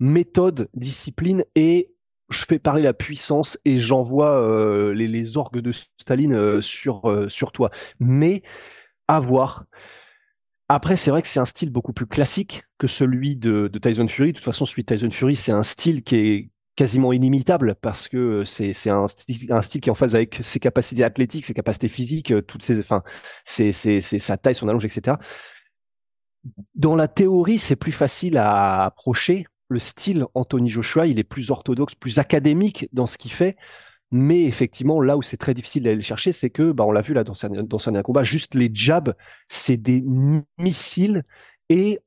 méthode, 0.00 0.68
discipline 0.74 1.44
et 1.54 1.94
je 2.28 2.44
fais 2.44 2.58
parler 2.58 2.82
la 2.82 2.94
puissance 2.94 3.58
et 3.64 3.78
j'envoie 3.78 4.40
euh, 4.40 4.94
les, 4.94 5.36
orgues 5.36 5.60
de 5.60 5.70
Staline 5.70 6.32
euh, 6.32 6.60
sur, 6.60 7.02
sur 7.28 7.52
toi. 7.52 7.70
Mais 8.00 8.42
à 9.06 9.20
voir. 9.20 9.66
Après, 10.74 10.96
c'est 10.96 11.10
vrai 11.10 11.20
que 11.20 11.28
c'est 11.28 11.38
un 11.38 11.44
style 11.44 11.68
beaucoup 11.68 11.92
plus 11.92 12.06
classique 12.06 12.62
que 12.78 12.86
celui 12.86 13.36
de, 13.36 13.68
Tyson 13.82 14.08
Fury. 14.08 14.32
De 14.32 14.38
toute 14.38 14.44
façon, 14.46 14.64
celui 14.64 14.84
de 14.84 14.94
Tyson 14.94 15.10
Fury, 15.10 15.36
c'est 15.36 15.52
un 15.52 15.62
style 15.62 16.02
qui 16.02 16.16
est 16.16 16.50
quasiment 16.76 17.12
inimitable 17.12 17.74
parce 17.74 18.08
que 18.08 18.42
c'est 18.46 18.72
un, 18.88 19.04
un, 19.50 19.60
style 19.60 19.82
qui 19.82 19.90
est 19.90 19.90
en 19.90 19.94
phase 19.94 20.14
avec 20.14 20.38
ses 20.40 20.60
capacités 20.60 21.04
athlétiques, 21.04 21.44
ses 21.44 21.52
capacités 21.52 21.88
physiques, 21.88 22.32
euh, 22.32 22.40
toutes 22.40 22.62
ses, 22.62 22.80
enfin, 22.80 23.02
c'est 23.44 23.72
sa 23.72 24.38
taille, 24.38 24.54
son 24.54 24.66
allonge, 24.66 24.86
etc. 24.86 25.18
Dans 26.74 26.96
la 26.96 27.06
théorie, 27.06 27.58
c'est 27.58 27.76
plus 27.76 27.92
facile 27.92 28.38
à 28.38 28.84
approcher. 28.84 29.46
Le 29.68 29.78
style 29.78 30.24
Anthony 30.32 30.70
Joshua, 30.70 31.06
il 31.06 31.18
est 31.18 31.24
plus 31.24 31.50
orthodoxe, 31.50 31.94
plus 31.94 32.18
académique 32.18 32.88
dans 32.94 33.06
ce 33.06 33.18
qu'il 33.18 33.32
fait. 33.32 33.58
Mais 34.12 34.44
effectivement, 34.44 35.00
là 35.00 35.16
où 35.16 35.22
c'est 35.22 35.38
très 35.38 35.54
difficile 35.54 35.84
d'aller 35.84 35.96
le 35.96 36.02
chercher, 36.02 36.32
c'est 36.32 36.50
que, 36.50 36.70
bah, 36.72 36.84
on 36.86 36.92
l'a 36.92 37.00
vu 37.00 37.14
là 37.14 37.24
dans, 37.24 37.32
dans 37.32 37.78
dernier 37.78 38.02
combat, 38.02 38.22
juste 38.22 38.54
les 38.54 38.70
jabs, 38.72 39.14
c'est 39.48 39.78
des 39.78 40.04
missiles 40.58 41.24
et 41.70 41.98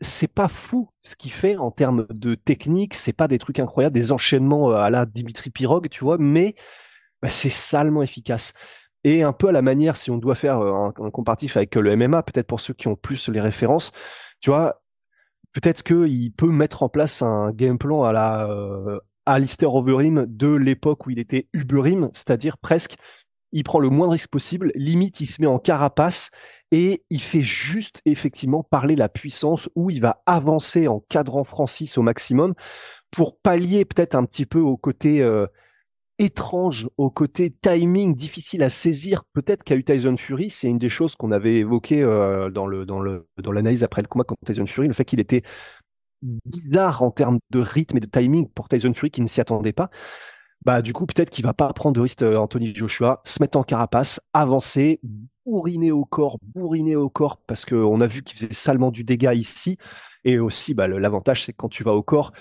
c'est 0.00 0.32
pas 0.32 0.48
fou 0.48 0.90
ce 1.02 1.16
qu'il 1.16 1.32
fait 1.32 1.56
en 1.56 1.70
termes 1.72 2.06
de 2.10 2.34
technique, 2.36 2.94
c'est 2.94 3.12
pas 3.12 3.28
des 3.28 3.38
trucs 3.38 3.58
incroyables, 3.58 3.94
des 3.94 4.12
enchaînements 4.12 4.70
euh, 4.70 4.76
à 4.76 4.90
la 4.90 5.06
Dimitri 5.06 5.50
Pirog, 5.50 5.88
tu 5.90 6.04
vois, 6.04 6.18
mais 6.18 6.54
bah, 7.20 7.30
c'est 7.30 7.50
salement 7.50 8.02
efficace. 8.02 8.52
Et 9.04 9.22
un 9.24 9.32
peu 9.32 9.48
à 9.48 9.52
la 9.52 9.62
manière, 9.62 9.96
si 9.96 10.10
on 10.10 10.18
doit 10.18 10.36
faire 10.36 10.60
euh, 10.60 10.72
un, 10.72 10.88
un 11.04 11.10
comparatif 11.10 11.56
avec 11.56 11.74
le 11.74 11.96
MMA, 11.96 12.22
peut-être 12.22 12.46
pour 12.46 12.60
ceux 12.60 12.74
qui 12.74 12.88
ont 12.88 12.96
plus 12.96 13.28
les 13.28 13.40
références, 13.40 13.92
tu 14.40 14.50
vois, 14.50 14.80
peut-être 15.52 15.82
qu'il 15.82 16.32
peut 16.32 16.50
mettre 16.50 16.82
en 16.82 16.88
place 16.88 17.22
un 17.22 17.50
game 17.52 17.78
plan 17.78 18.04
à 18.04 18.12
la 18.12 18.48
euh, 18.48 19.00
Alistair 19.34 19.74
Overeem 19.74 20.26
de 20.28 20.48
l'époque 20.48 21.06
où 21.06 21.10
il 21.10 21.18
était 21.18 21.48
Uberim, 21.52 22.10
c'est-à-dire 22.12 22.58
presque 22.58 22.96
il 23.52 23.64
prend 23.64 23.80
le 23.80 23.88
moins 23.88 24.06
de 24.06 24.12
risques 24.12 24.30
possible, 24.30 24.70
limite 24.74 25.20
il 25.20 25.26
se 25.26 25.40
met 25.40 25.46
en 25.46 25.58
carapace 25.58 26.30
et 26.70 27.02
il 27.10 27.20
fait 27.20 27.42
juste 27.42 28.00
effectivement 28.04 28.62
parler 28.62 28.94
la 28.94 29.08
puissance 29.08 29.68
où 29.74 29.90
il 29.90 30.00
va 30.00 30.22
avancer 30.26 30.86
en 30.86 31.00
cadrant 31.08 31.44
Francis 31.44 31.98
au 31.98 32.02
maximum 32.02 32.54
pour 33.10 33.36
pallier 33.36 33.84
peut-être 33.84 34.14
un 34.14 34.24
petit 34.24 34.46
peu 34.46 34.60
au 34.60 34.76
côté 34.76 35.20
euh, 35.20 35.46
étrange, 36.20 36.88
au 36.96 37.10
côté 37.10 37.50
timing 37.50 38.14
difficile 38.14 38.62
à 38.62 38.70
saisir. 38.70 39.24
Peut-être 39.32 39.64
qu'a 39.64 39.74
eu 39.74 39.82
Tyson 39.82 40.16
Fury, 40.16 40.50
c'est 40.50 40.68
une 40.68 40.78
des 40.78 40.90
choses 40.90 41.16
qu'on 41.16 41.32
avait 41.32 41.56
évoqué 41.56 42.02
euh, 42.02 42.50
dans 42.50 42.68
dans 42.68 43.52
l'analyse 43.52 43.82
après 43.82 44.02
le 44.02 44.06
combat 44.08 44.24
contre 44.24 44.44
Tyson 44.44 44.66
Fury, 44.66 44.86
le 44.86 44.94
fait 44.94 45.04
qu'il 45.04 45.18
était 45.18 45.42
bizarre 46.22 47.02
en 47.02 47.10
termes 47.10 47.38
de 47.50 47.60
rythme 47.60 47.96
et 47.96 48.00
de 48.00 48.06
timing 48.06 48.48
pour 48.48 48.68
Tyson 48.68 48.92
Fury 48.94 49.10
qui 49.10 49.22
ne 49.22 49.26
s'y 49.26 49.40
attendait 49.40 49.72
pas. 49.72 49.90
Bah 50.64 50.82
du 50.82 50.92
coup 50.92 51.06
peut-être 51.06 51.30
qu'il 51.30 51.44
va 51.44 51.54
pas 51.54 51.72
prendre 51.72 51.94
de 51.94 52.00
risque 52.00 52.22
euh, 52.22 52.36
Anthony 52.36 52.74
Joshua, 52.74 53.22
se 53.24 53.42
mettre 53.42 53.56
en 53.56 53.62
carapace, 53.62 54.20
avancer, 54.34 55.00
bourriner 55.46 55.90
au 55.90 56.04
corps, 56.04 56.38
bourriner 56.54 56.96
au 56.96 57.08
corps 57.08 57.38
parce 57.46 57.64
qu'on 57.64 58.00
a 58.00 58.06
vu 58.06 58.22
qu'il 58.22 58.38
faisait 58.38 58.52
salement 58.52 58.90
du 58.90 59.02
dégât 59.02 59.34
ici 59.34 59.78
et 60.24 60.38
aussi 60.38 60.74
bah, 60.74 60.86
l'avantage 60.86 61.44
c'est 61.44 61.52
que 61.52 61.56
quand 61.56 61.70
tu 61.70 61.82
vas 61.82 61.94
au 61.94 62.02
corps 62.02 62.32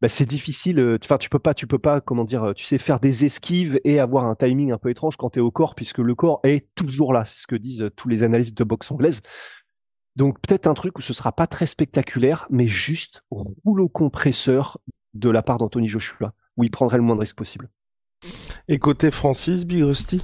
bah, 0.00 0.08
c'est 0.08 0.24
difficile. 0.26 0.78
Euh, 0.78 0.98
enfin, 1.02 1.18
tu 1.18 1.28
peux 1.28 1.40
pas, 1.40 1.54
tu 1.54 1.66
peux 1.66 1.78
pas, 1.78 2.00
comment 2.00 2.24
dire, 2.24 2.52
tu 2.54 2.64
sais 2.64 2.78
faire 2.78 3.00
des 3.00 3.24
esquives 3.24 3.80
et 3.84 3.98
avoir 3.98 4.24
un 4.26 4.36
timing 4.36 4.70
un 4.70 4.78
peu 4.78 4.90
étrange 4.90 5.16
quand 5.16 5.30
tu 5.30 5.40
es 5.40 5.42
au 5.42 5.50
corps, 5.50 5.74
puisque 5.74 5.98
le 5.98 6.14
corps 6.14 6.40
est 6.44 6.72
toujours 6.76 7.12
là. 7.12 7.24
C'est 7.24 7.42
ce 7.42 7.46
que 7.46 7.56
disent 7.56 7.82
euh, 7.82 7.90
tous 7.90 8.08
les 8.08 8.22
analystes 8.22 8.56
de 8.56 8.64
boxe 8.64 8.90
anglaise. 8.92 9.22
Donc 10.18 10.40
peut-être 10.40 10.66
un 10.66 10.74
truc 10.74 10.98
où 10.98 11.00
ce 11.00 11.12
sera 11.12 11.30
pas 11.30 11.46
très 11.46 11.64
spectaculaire, 11.64 12.48
mais 12.50 12.66
juste 12.66 13.22
rouleau 13.30 13.88
compresseur 13.88 14.80
de 15.14 15.30
la 15.30 15.44
part 15.44 15.58
d'Anthony 15.58 15.86
Joshua, 15.86 16.34
où 16.56 16.64
il 16.64 16.72
prendrait 16.72 16.96
le 16.96 17.04
moins 17.04 17.14
de 17.14 17.20
risques 17.20 17.36
possible. 17.36 17.70
Et 18.66 18.80
côté 18.80 19.12
Francis, 19.12 19.64
Big 19.64 19.84
Rusty? 19.84 20.20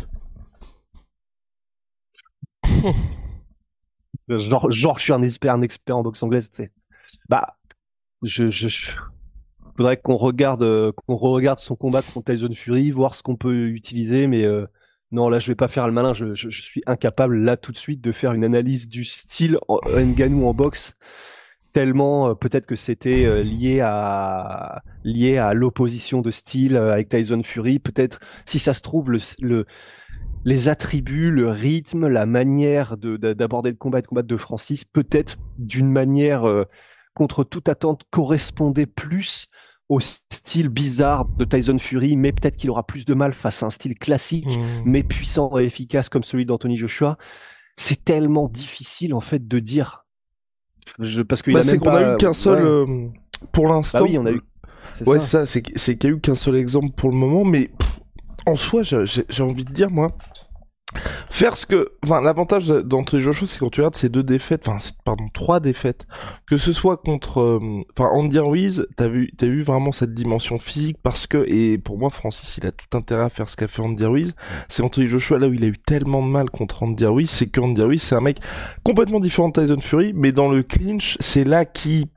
Genre, 4.29 4.71
genre, 4.71 4.99
je 4.99 5.05
suis 5.05 5.13
un 5.13 5.23
expert, 5.23 5.55
un 5.55 5.61
expert 5.61 5.99
en 5.99 6.03
boxe 6.03 6.23
anglaise, 6.23 6.51
tu 6.51 6.63
sais. 6.63 6.73
Bah, 7.29 7.59
je, 8.23 8.49
je, 8.49 8.91
faudrait 9.77 9.99
qu'on 9.99 10.17
regarde, 10.17 10.63
euh, 10.63 10.93
qu'on 10.93 11.17
regarde 11.17 11.59
son 11.59 11.77
combat 11.77 12.01
contre 12.01 12.33
Tyson 12.33 12.55
Fury, 12.55 12.91
voir 12.91 13.15
ce 13.15 13.23
qu'on 13.23 13.37
peut 13.37 13.69
utiliser, 13.69 14.27
mais 14.27 14.45
euh, 14.45 14.67
non, 15.14 15.28
là, 15.28 15.38
je 15.38 15.47
vais 15.47 15.54
pas 15.54 15.68
faire 15.68 15.87
le 15.87 15.92
malin. 15.92 16.12
Je, 16.12 16.35
suis 16.50 16.83
incapable 16.87 17.37
là 17.37 17.56
tout 17.56 17.71
de 17.71 17.76
suite 17.76 18.00
de 18.00 18.11
faire 18.11 18.33
une 18.33 18.42
analyse 18.42 18.88
du 18.88 19.04
style 19.04 19.59
Nganou 19.87 20.47
en 20.47 20.54
boxe. 20.54 20.97
Tellement 21.73 22.28
euh, 22.28 22.35
peut-être 22.35 22.66
que 22.66 22.75
c'était 22.75 23.42
lié 23.44 23.80
à 23.80 24.83
lié 25.04 25.38
à 25.38 25.54
l'opposition 25.54 26.21
de 26.21 26.33
style 26.33 26.76
avec 26.76 27.09
Tyson 27.09 27.42
Fury. 27.44 27.78
Peut-être, 27.78 28.18
si 28.44 28.59
ça 28.59 28.75
se 28.75 28.83
trouve, 28.83 29.12
le, 29.12 29.18
le 29.40 29.66
les 30.44 30.68
attributs, 30.68 31.30
le 31.30 31.49
rythme, 31.49 32.09
la 32.09 32.26
manière 32.26 32.97
d'aborder 32.97 33.71
le 33.71 33.76
combat 33.76 34.00
et 34.00 34.02
de 34.02 34.06
combattre 34.09 34.28
de 34.28 34.37
Francis, 34.37 34.85
peut-être 34.85 35.38
d'une 35.59 35.90
manière 35.90 36.66
contre 37.14 37.44
toute 37.44 37.68
attente 37.68 38.02
correspondait 38.11 38.87
plus 38.87 39.49
au 39.88 40.00
style 40.00 40.69
bizarre 40.69 41.26
de 41.38 41.45
Tyson 41.45 41.79
Fury, 41.79 42.17
mais 42.17 42.33
peut-être 42.33 42.57
qu'il 42.57 42.71
aura 42.71 42.87
plus 42.87 43.05
de 43.05 43.14
mal 43.14 43.33
face 43.33 43.62
à 43.62 43.67
un 43.67 43.71
style 43.71 43.99
classique, 43.99 44.47
mmh. 44.47 44.83
mais 44.85 45.03
puissant 45.03 45.59
et 45.59 45.64
efficace 45.64 46.09
comme 46.09 46.25
celui 46.25 46.47
d'Anthony 46.47 46.76
Joshua. 46.76 47.19
C'est 47.76 48.05
tellement 48.05 48.49
difficile 48.49 49.14
en 49.14 49.21
fait 49.21 49.47
de 49.47 49.59
dire. 49.59 50.05
Je, 50.99 51.23
parce 51.23 51.43
qu'il 51.43 51.55
bah, 51.55 51.62
c'est 51.62 51.79
qu'on 51.79 51.95
a 51.95 52.14
eu 52.14 52.17
qu'un 52.17 52.35
seul 52.35 52.64
euh, 52.64 53.09
pour 53.53 53.67
l'instant. 53.67 54.00
Bah 54.00 54.05
oui, 54.09 54.19
on 54.19 54.26
a 54.26 54.31
eu. 54.31 54.43
Ouais, 55.07 55.21
ça, 55.21 55.47
c'est 55.47 55.62
qu'il 55.62 55.76
y 55.76 56.07
a 56.07 56.17
eu 56.17 56.21
qu'un 56.21 56.37
seul 56.37 56.57
exemple 56.57 56.91
pour 56.95 57.11
le 57.11 57.17
moment, 57.17 57.45
mais 57.45 57.71
en 58.47 58.57
soi, 58.57 58.83
j'ai 58.83 59.43
envie 59.43 59.64
de 59.64 59.73
dire 59.73 59.91
moi, 59.91 60.17
faire 61.31 61.57
ce 61.57 61.67
que, 61.67 61.93
enfin, 62.05 62.21
l'avantage 62.21 62.69
d'Anthony 62.69 63.23
Joshua, 63.23 63.49
c'est 63.49 63.59
quand 63.59 63.71
tu 63.71 63.81
regardes 63.81 63.97
ces 63.97 64.09
deux 64.09 64.23
défaites, 64.23 64.69
enfin, 64.69 64.79
pardon, 65.05 65.25
trois 65.33 65.61
défaites, 65.61 66.07
que 66.47 66.59
ce 66.59 66.73
soit 66.73 66.97
contre, 66.97 67.41
euh, 67.41 67.81
enfin, 67.97 68.11
Andy 68.13 68.39
Ruiz, 68.39 68.87
t'as 68.97 69.09
vu, 69.09 69.33
t'as 69.37 69.47
eu 69.47 69.63
vraiment 69.63 69.93
cette 69.93 70.15
dimension 70.15 70.59
physique 70.59 70.99
parce 71.03 71.27
que, 71.27 71.45
et 71.49 71.79
pour 71.79 71.99
moi, 71.99 72.11
Francis, 72.11 72.57
il 72.59 72.67
a 72.67 72.73
tout 72.73 72.97
intérêt 72.97 73.25
à 73.25 73.31
faire 73.31 73.49
ce 73.49 73.57
qu'a 73.57 73.69
fait 73.69 73.83
Andy 73.83 74.05
Ruiz. 74.05 74.35
C'est 74.69 74.83
Anthony 74.83 75.09
Joshua 75.09 75.39
là 75.39 75.49
où 75.49 75.55
il 75.55 75.65
a 75.65 75.69
eu 75.69 75.79
tellement 75.79 76.23
de 76.23 76.31
mal 76.31 76.51
contre 76.51 76.83
Andy 76.83 77.07
Ruiz, 77.07 77.31
c'est 77.31 77.47
qu'Andy 77.47 77.83
Ruiz, 77.83 78.03
c'est 78.03 78.15
un 78.15 78.21
mec 78.21 78.39
complètement 78.83 79.21
différent 79.21 79.49
de 79.49 79.61
Tyson 79.61 79.81
Fury, 79.81 80.13
mais 80.15 80.33
dans 80.33 80.49
le 80.49 80.63
clinch, 80.63 81.17
c'est 81.21 81.45
là 81.45 81.65
qui 81.65 82.09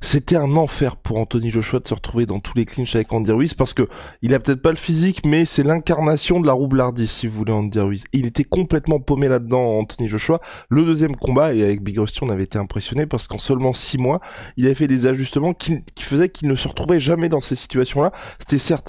c'était 0.00 0.36
un 0.36 0.56
enfer 0.56 0.96
pour 0.96 1.18
Anthony 1.18 1.50
Joshua 1.50 1.80
de 1.80 1.88
se 1.88 1.94
retrouver 1.94 2.26
dans 2.26 2.40
tous 2.40 2.56
les 2.56 2.64
clinches 2.64 2.94
avec 2.94 3.12
Andy 3.12 3.32
Ruiz 3.32 3.54
parce 3.54 3.74
que 3.74 3.88
il 4.22 4.34
a 4.34 4.40
peut-être 4.40 4.62
pas 4.62 4.70
le 4.70 4.76
physique, 4.76 5.24
mais 5.24 5.44
c'est 5.44 5.62
l'incarnation 5.62 6.40
de 6.40 6.46
la 6.46 6.52
roublardise, 6.52 7.10
si 7.10 7.26
vous 7.26 7.38
voulez, 7.38 7.52
Andy 7.52 7.78
Ruiz. 7.78 8.04
Il 8.12 8.26
était 8.26 8.44
complètement 8.44 9.00
paumé 9.00 9.28
là-dedans, 9.28 9.78
Anthony 9.78 10.08
Joshua. 10.08 10.40
Le 10.68 10.84
deuxième 10.84 11.16
combat, 11.16 11.54
et 11.54 11.62
avec 11.62 11.82
Big 11.82 11.98
Rusty, 11.98 12.22
on 12.22 12.30
avait 12.30 12.44
été 12.44 12.58
impressionné 12.58 13.06
parce 13.06 13.26
qu'en 13.26 13.38
seulement 13.38 13.72
six 13.72 13.98
mois, 13.98 14.20
il 14.56 14.66
avait 14.66 14.74
fait 14.74 14.86
des 14.86 15.06
ajustements 15.06 15.54
qui, 15.54 15.84
qui 15.94 16.04
faisaient 16.04 16.28
qu'il 16.28 16.48
ne 16.48 16.56
se 16.56 16.68
retrouvait 16.68 17.00
jamais 17.00 17.28
dans 17.28 17.40
ces 17.40 17.54
situations-là. 17.54 18.12
C'était 18.38 18.58
certes 18.58 18.88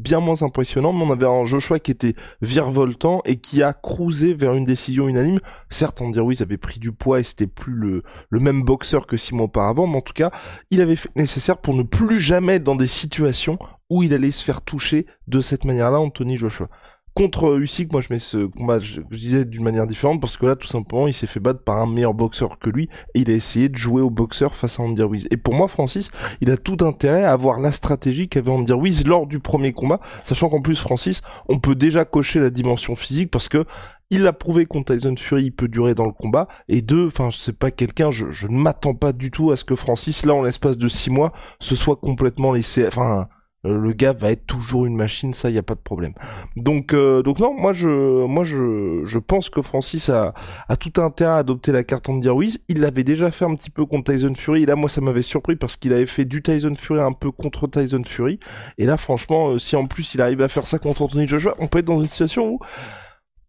Bien 0.00 0.20
moins 0.20 0.42
impressionnant, 0.42 0.92
mais 0.92 1.04
on 1.04 1.10
avait 1.10 1.26
un 1.26 1.44
Joshua 1.44 1.78
qui 1.78 1.90
était 1.90 2.14
virevoltant 2.40 3.22
et 3.24 3.36
qui 3.36 3.62
a 3.62 3.72
cruisé 3.72 4.34
vers 4.34 4.54
une 4.54 4.64
décision 4.64 5.08
unanime. 5.08 5.40
Certes, 5.68 6.00
on 6.00 6.10
dirait 6.10 6.24
oui, 6.24 6.36
il 6.36 6.42
avait 6.42 6.56
pris 6.56 6.80
du 6.80 6.92
poids 6.92 7.20
et 7.20 7.24
c'était 7.24 7.46
plus 7.46 7.74
le, 7.74 8.02
le 8.28 8.40
même 8.40 8.62
boxeur 8.62 9.06
que 9.06 9.16
six 9.16 9.34
mois 9.34 9.44
auparavant, 9.44 9.86
mais 9.86 9.98
en 9.98 10.02
tout 10.02 10.12
cas, 10.12 10.30
il 10.70 10.80
avait 10.80 10.96
fait 10.96 11.10
nécessaire 11.16 11.58
pour 11.58 11.74
ne 11.74 11.82
plus 11.82 12.20
jamais 12.20 12.54
être 12.54 12.64
dans 12.64 12.76
des 12.76 12.86
situations 12.86 13.58
où 13.90 14.02
il 14.02 14.14
allait 14.14 14.30
se 14.30 14.44
faire 14.44 14.62
toucher 14.62 15.06
de 15.26 15.40
cette 15.40 15.64
manière-là, 15.64 16.00
Anthony 16.00 16.36
Joshua. 16.36 16.68
Contre 17.14 17.58
Usyk, 17.58 17.92
moi 17.92 18.00
je 18.00 18.08
mets 18.10 18.18
ce 18.18 18.46
combat, 18.46 18.78
je, 18.78 19.00
disais 19.10 19.44
d'une 19.44 19.64
manière 19.64 19.86
différente 19.86 20.20
parce 20.20 20.36
que 20.36 20.46
là 20.46 20.54
tout 20.54 20.68
simplement 20.68 21.08
il 21.08 21.14
s'est 21.14 21.26
fait 21.26 21.40
battre 21.40 21.62
par 21.62 21.78
un 21.78 21.86
meilleur 21.86 22.14
boxeur 22.14 22.58
que 22.58 22.70
lui 22.70 22.88
et 23.14 23.20
il 23.20 23.30
a 23.30 23.34
essayé 23.34 23.68
de 23.68 23.76
jouer 23.76 24.00
au 24.00 24.10
boxeur 24.10 24.54
face 24.54 24.78
à 24.78 24.84
Andy 24.84 25.02
Ruiz. 25.02 25.26
Et 25.30 25.36
pour 25.36 25.54
moi 25.54 25.66
Francis, 25.66 26.10
il 26.40 26.50
a 26.50 26.56
tout 26.56 26.78
intérêt 26.80 27.24
à 27.24 27.32
avoir 27.32 27.58
la 27.58 27.72
stratégie 27.72 28.28
qu'avait 28.28 28.50
Andy 28.50 28.72
Ruiz 28.72 29.06
lors 29.06 29.26
du 29.26 29.40
premier 29.40 29.72
combat, 29.72 30.00
sachant 30.24 30.48
qu'en 30.48 30.62
plus 30.62 30.80
Francis, 30.80 31.22
on 31.48 31.58
peut 31.58 31.74
déjà 31.74 32.04
cocher 32.04 32.40
la 32.40 32.50
dimension 32.50 32.94
physique 32.94 33.30
parce 33.30 33.48
que 33.48 33.64
il 34.10 34.26
a 34.26 34.32
prouvé 34.32 34.66
contre 34.66 34.94
Tyson 34.94 35.14
Fury, 35.16 35.44
il 35.44 35.52
peut 35.52 35.68
durer 35.68 35.94
dans 35.94 36.04
le 36.04 36.12
combat. 36.12 36.48
Et 36.68 36.82
deux, 36.82 37.06
enfin, 37.06 37.30
je 37.30 37.38
sais 37.38 37.52
pas 37.52 37.70
quelqu'un, 37.70 38.10
je, 38.10 38.46
ne 38.48 38.58
m'attends 38.58 38.94
pas 38.94 39.12
du 39.12 39.30
tout 39.30 39.52
à 39.52 39.56
ce 39.56 39.64
que 39.64 39.76
Francis, 39.76 40.26
là, 40.26 40.34
en 40.34 40.42
l'espace 40.42 40.78
de 40.78 40.88
six 40.88 41.10
mois, 41.10 41.32
se 41.60 41.76
soit 41.76 41.96
complètement 41.96 42.52
laissé, 42.52 42.86
enfin, 42.86 43.28
le 43.62 43.92
gars 43.92 44.14
va 44.14 44.30
être 44.30 44.46
toujours 44.46 44.86
une 44.86 44.96
machine, 44.96 45.34
ça 45.34 45.50
y 45.50 45.58
a 45.58 45.62
pas 45.62 45.74
de 45.74 45.80
problème. 45.80 46.14
Donc 46.56 46.94
euh, 46.94 47.22
donc 47.22 47.40
non, 47.40 47.52
moi 47.52 47.72
je 47.74 48.24
moi 48.24 48.42
je 48.44 49.04
je 49.04 49.18
pense 49.18 49.50
que 49.50 49.60
Francis 49.60 50.08
a 50.08 50.32
tout 50.78 51.00
intérêt 51.00 51.32
à 51.32 51.36
adopter 51.36 51.70
la 51.70 51.84
carte 51.84 52.08
Andy 52.08 52.28
Ruiz. 52.28 52.60
Il 52.68 52.80
l'avait 52.80 53.04
déjà 53.04 53.30
fait 53.30 53.44
un 53.44 53.54
petit 53.54 53.70
peu 53.70 53.84
contre 53.84 54.12
Tyson 54.12 54.32
Fury 54.34 54.62
et 54.62 54.66
là 54.66 54.76
moi 54.76 54.88
ça 54.88 55.02
m'avait 55.02 55.22
surpris 55.22 55.56
parce 55.56 55.76
qu'il 55.76 55.92
avait 55.92 56.06
fait 56.06 56.24
du 56.24 56.42
Tyson 56.42 56.74
Fury 56.74 57.00
un 57.00 57.12
peu 57.12 57.30
contre 57.30 57.66
Tyson 57.66 58.02
Fury 58.04 58.40
et 58.78 58.86
là 58.86 58.96
franchement 58.96 59.50
euh, 59.50 59.58
si 59.58 59.76
en 59.76 59.86
plus 59.86 60.14
il 60.14 60.22
arrive 60.22 60.40
à 60.40 60.48
faire 60.48 60.66
ça 60.66 60.78
contre 60.78 61.02
Anthony 61.02 61.28
Joshua, 61.28 61.54
on 61.58 61.66
peut 61.66 61.80
être 61.80 61.84
dans 61.84 62.00
une 62.00 62.08
situation 62.08 62.48
où 62.48 62.60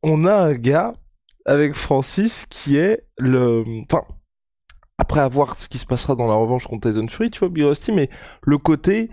on 0.03 0.25
a 0.25 0.33
un 0.33 0.53
gars 0.53 0.93
avec 1.45 1.73
Francis 1.73 2.45
qui 2.45 2.75
est 2.75 3.01
le 3.17 3.63
enfin 3.83 4.03
après 4.97 5.21
avoir 5.21 5.57
ce 5.57 5.69
qui 5.69 5.77
se 5.77 5.85
passera 5.85 6.15
dans 6.15 6.27
la 6.27 6.35
revanche 6.35 6.67
contre 6.67 6.89
Tyson 6.89 7.07
Fury, 7.07 7.31
tu 7.31 7.39
vois, 7.39 7.49
Big 7.49 7.65
mais 7.93 8.09
le 8.43 8.57
côté 8.57 9.09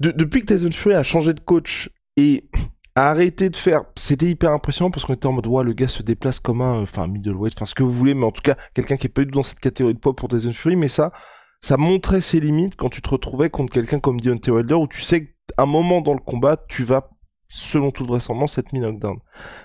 depuis 0.00 0.44
que 0.44 0.54
Tyson 0.54 0.70
Fury 0.72 0.94
a 0.94 1.02
changé 1.02 1.34
de 1.34 1.40
coach 1.40 1.90
et 2.16 2.48
a 2.94 3.10
arrêté 3.10 3.50
de 3.50 3.56
faire, 3.56 3.84
c'était 3.96 4.26
hyper 4.26 4.50
impressionnant 4.50 4.90
parce 4.90 5.04
qu'on 5.04 5.14
était 5.14 5.26
en 5.26 5.32
mode, 5.32 5.46
ouais, 5.46 5.64
le 5.64 5.72
gars 5.72 5.88
se 5.88 6.02
déplace 6.02 6.40
comme 6.40 6.60
un, 6.60 6.82
enfin, 6.82 7.06
middleweight, 7.06 7.54
enfin, 7.56 7.66
ce 7.66 7.74
que 7.74 7.82
vous 7.82 7.92
voulez, 7.92 8.14
mais 8.14 8.26
en 8.26 8.32
tout 8.32 8.42
cas, 8.42 8.56
quelqu'un 8.74 8.96
qui 8.96 9.06
est 9.06 9.10
pas 9.10 9.22
eu 9.22 9.26
dans 9.26 9.42
cette 9.42 9.60
catégorie 9.60 9.94
de 9.94 10.00
poids 10.00 10.16
pour 10.16 10.28
Tyson 10.28 10.52
Fury, 10.52 10.76
mais 10.76 10.88
ça, 10.88 11.12
ça 11.60 11.76
montrait 11.76 12.20
ses 12.20 12.40
limites 12.40 12.76
quand 12.76 12.88
tu 12.88 13.02
te 13.02 13.08
retrouvais 13.08 13.50
contre 13.50 13.72
quelqu'un 13.72 14.00
comme 14.00 14.20
Deontay 14.20 14.50
Wilder 14.50 14.74
où 14.74 14.88
tu 14.88 15.00
sais 15.00 15.26
qu'à 15.26 15.62
un 15.62 15.66
moment 15.66 16.00
dans 16.00 16.14
le 16.14 16.20
combat, 16.20 16.56
tu 16.68 16.84
vas 16.84 17.10
selon 17.48 17.90
toute 17.90 18.06
vraisemblance, 18.06 18.54
cette 18.54 18.72
mi-knockdown. 18.72 19.18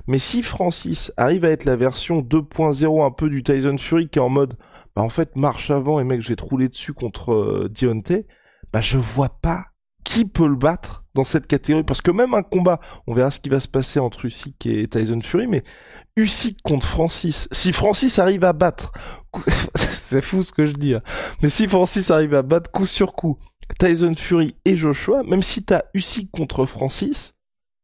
Mais 0.08 0.18
si 0.18 0.42
Francis 0.42 1.12
arrive 1.18 1.44
à 1.44 1.50
être 1.50 1.66
la 1.66 1.76
version 1.76 2.22
2.0 2.22 3.06
un 3.06 3.12
peu 3.12 3.30
du 3.30 3.44
Tyson 3.44 3.78
Fury 3.78 4.10
qui 4.10 4.20
est 4.20 4.22
en 4.22 4.30
mode, 4.30 4.58
bah 4.96 5.02
en 5.02 5.10
fait, 5.10 5.36
marche 5.36 5.70
avant 5.70 6.00
et 6.00 6.04
mec, 6.04 6.22
je 6.22 6.30
vais 6.30 6.36
te 6.36 6.68
dessus 6.68 6.94
contre 6.94 7.34
euh, 7.34 7.70
Deontay, 7.70 8.26
bah 8.72 8.82
je 8.82 8.98
vois 8.98 9.38
pas 9.42 9.73
qui 10.04 10.26
peut 10.26 10.48
le 10.48 10.56
battre 10.56 11.04
dans 11.14 11.24
cette 11.24 11.48
catégorie? 11.48 11.84
Parce 11.84 12.02
que 12.02 12.12
même 12.12 12.34
un 12.34 12.44
combat, 12.44 12.80
on 13.08 13.14
verra 13.14 13.32
ce 13.32 13.40
qui 13.40 13.50
va 13.50 13.60
se 13.60 13.68
passer 13.68 14.00
entre 14.00 14.26
Usyk 14.26 14.66
et 14.66 14.88
Tyson 14.88 15.22
Fury, 15.22 15.48
mais 15.48 15.64
Usyk 16.16 16.62
contre 16.64 16.88
Francis, 16.88 17.48
si 17.52 17.74
Francis 17.74 18.20
arrive 18.20 18.44
à 18.44 18.54
battre, 18.54 18.92
c'est 19.94 20.22
fou 20.22 20.44
ce 20.44 20.52
que 20.52 20.66
je 20.66 20.74
dis, 20.74 20.94
hein. 20.94 21.02
mais 21.42 21.50
si 21.50 21.68
Francis 21.68 22.12
arrive 22.12 22.34
à 22.36 22.42
battre 22.42 22.72
coup 22.72 22.86
sur 22.86 23.14
coup 23.14 23.38
Tyson 23.80 24.14
Fury 24.16 24.56
et 24.66 24.78
Joshua, 24.78 25.24
même 25.24 25.44
si 25.44 25.64
t'as 25.64 25.84
Usyk 25.94 26.30
contre 26.32 26.66
Francis, 26.66 27.34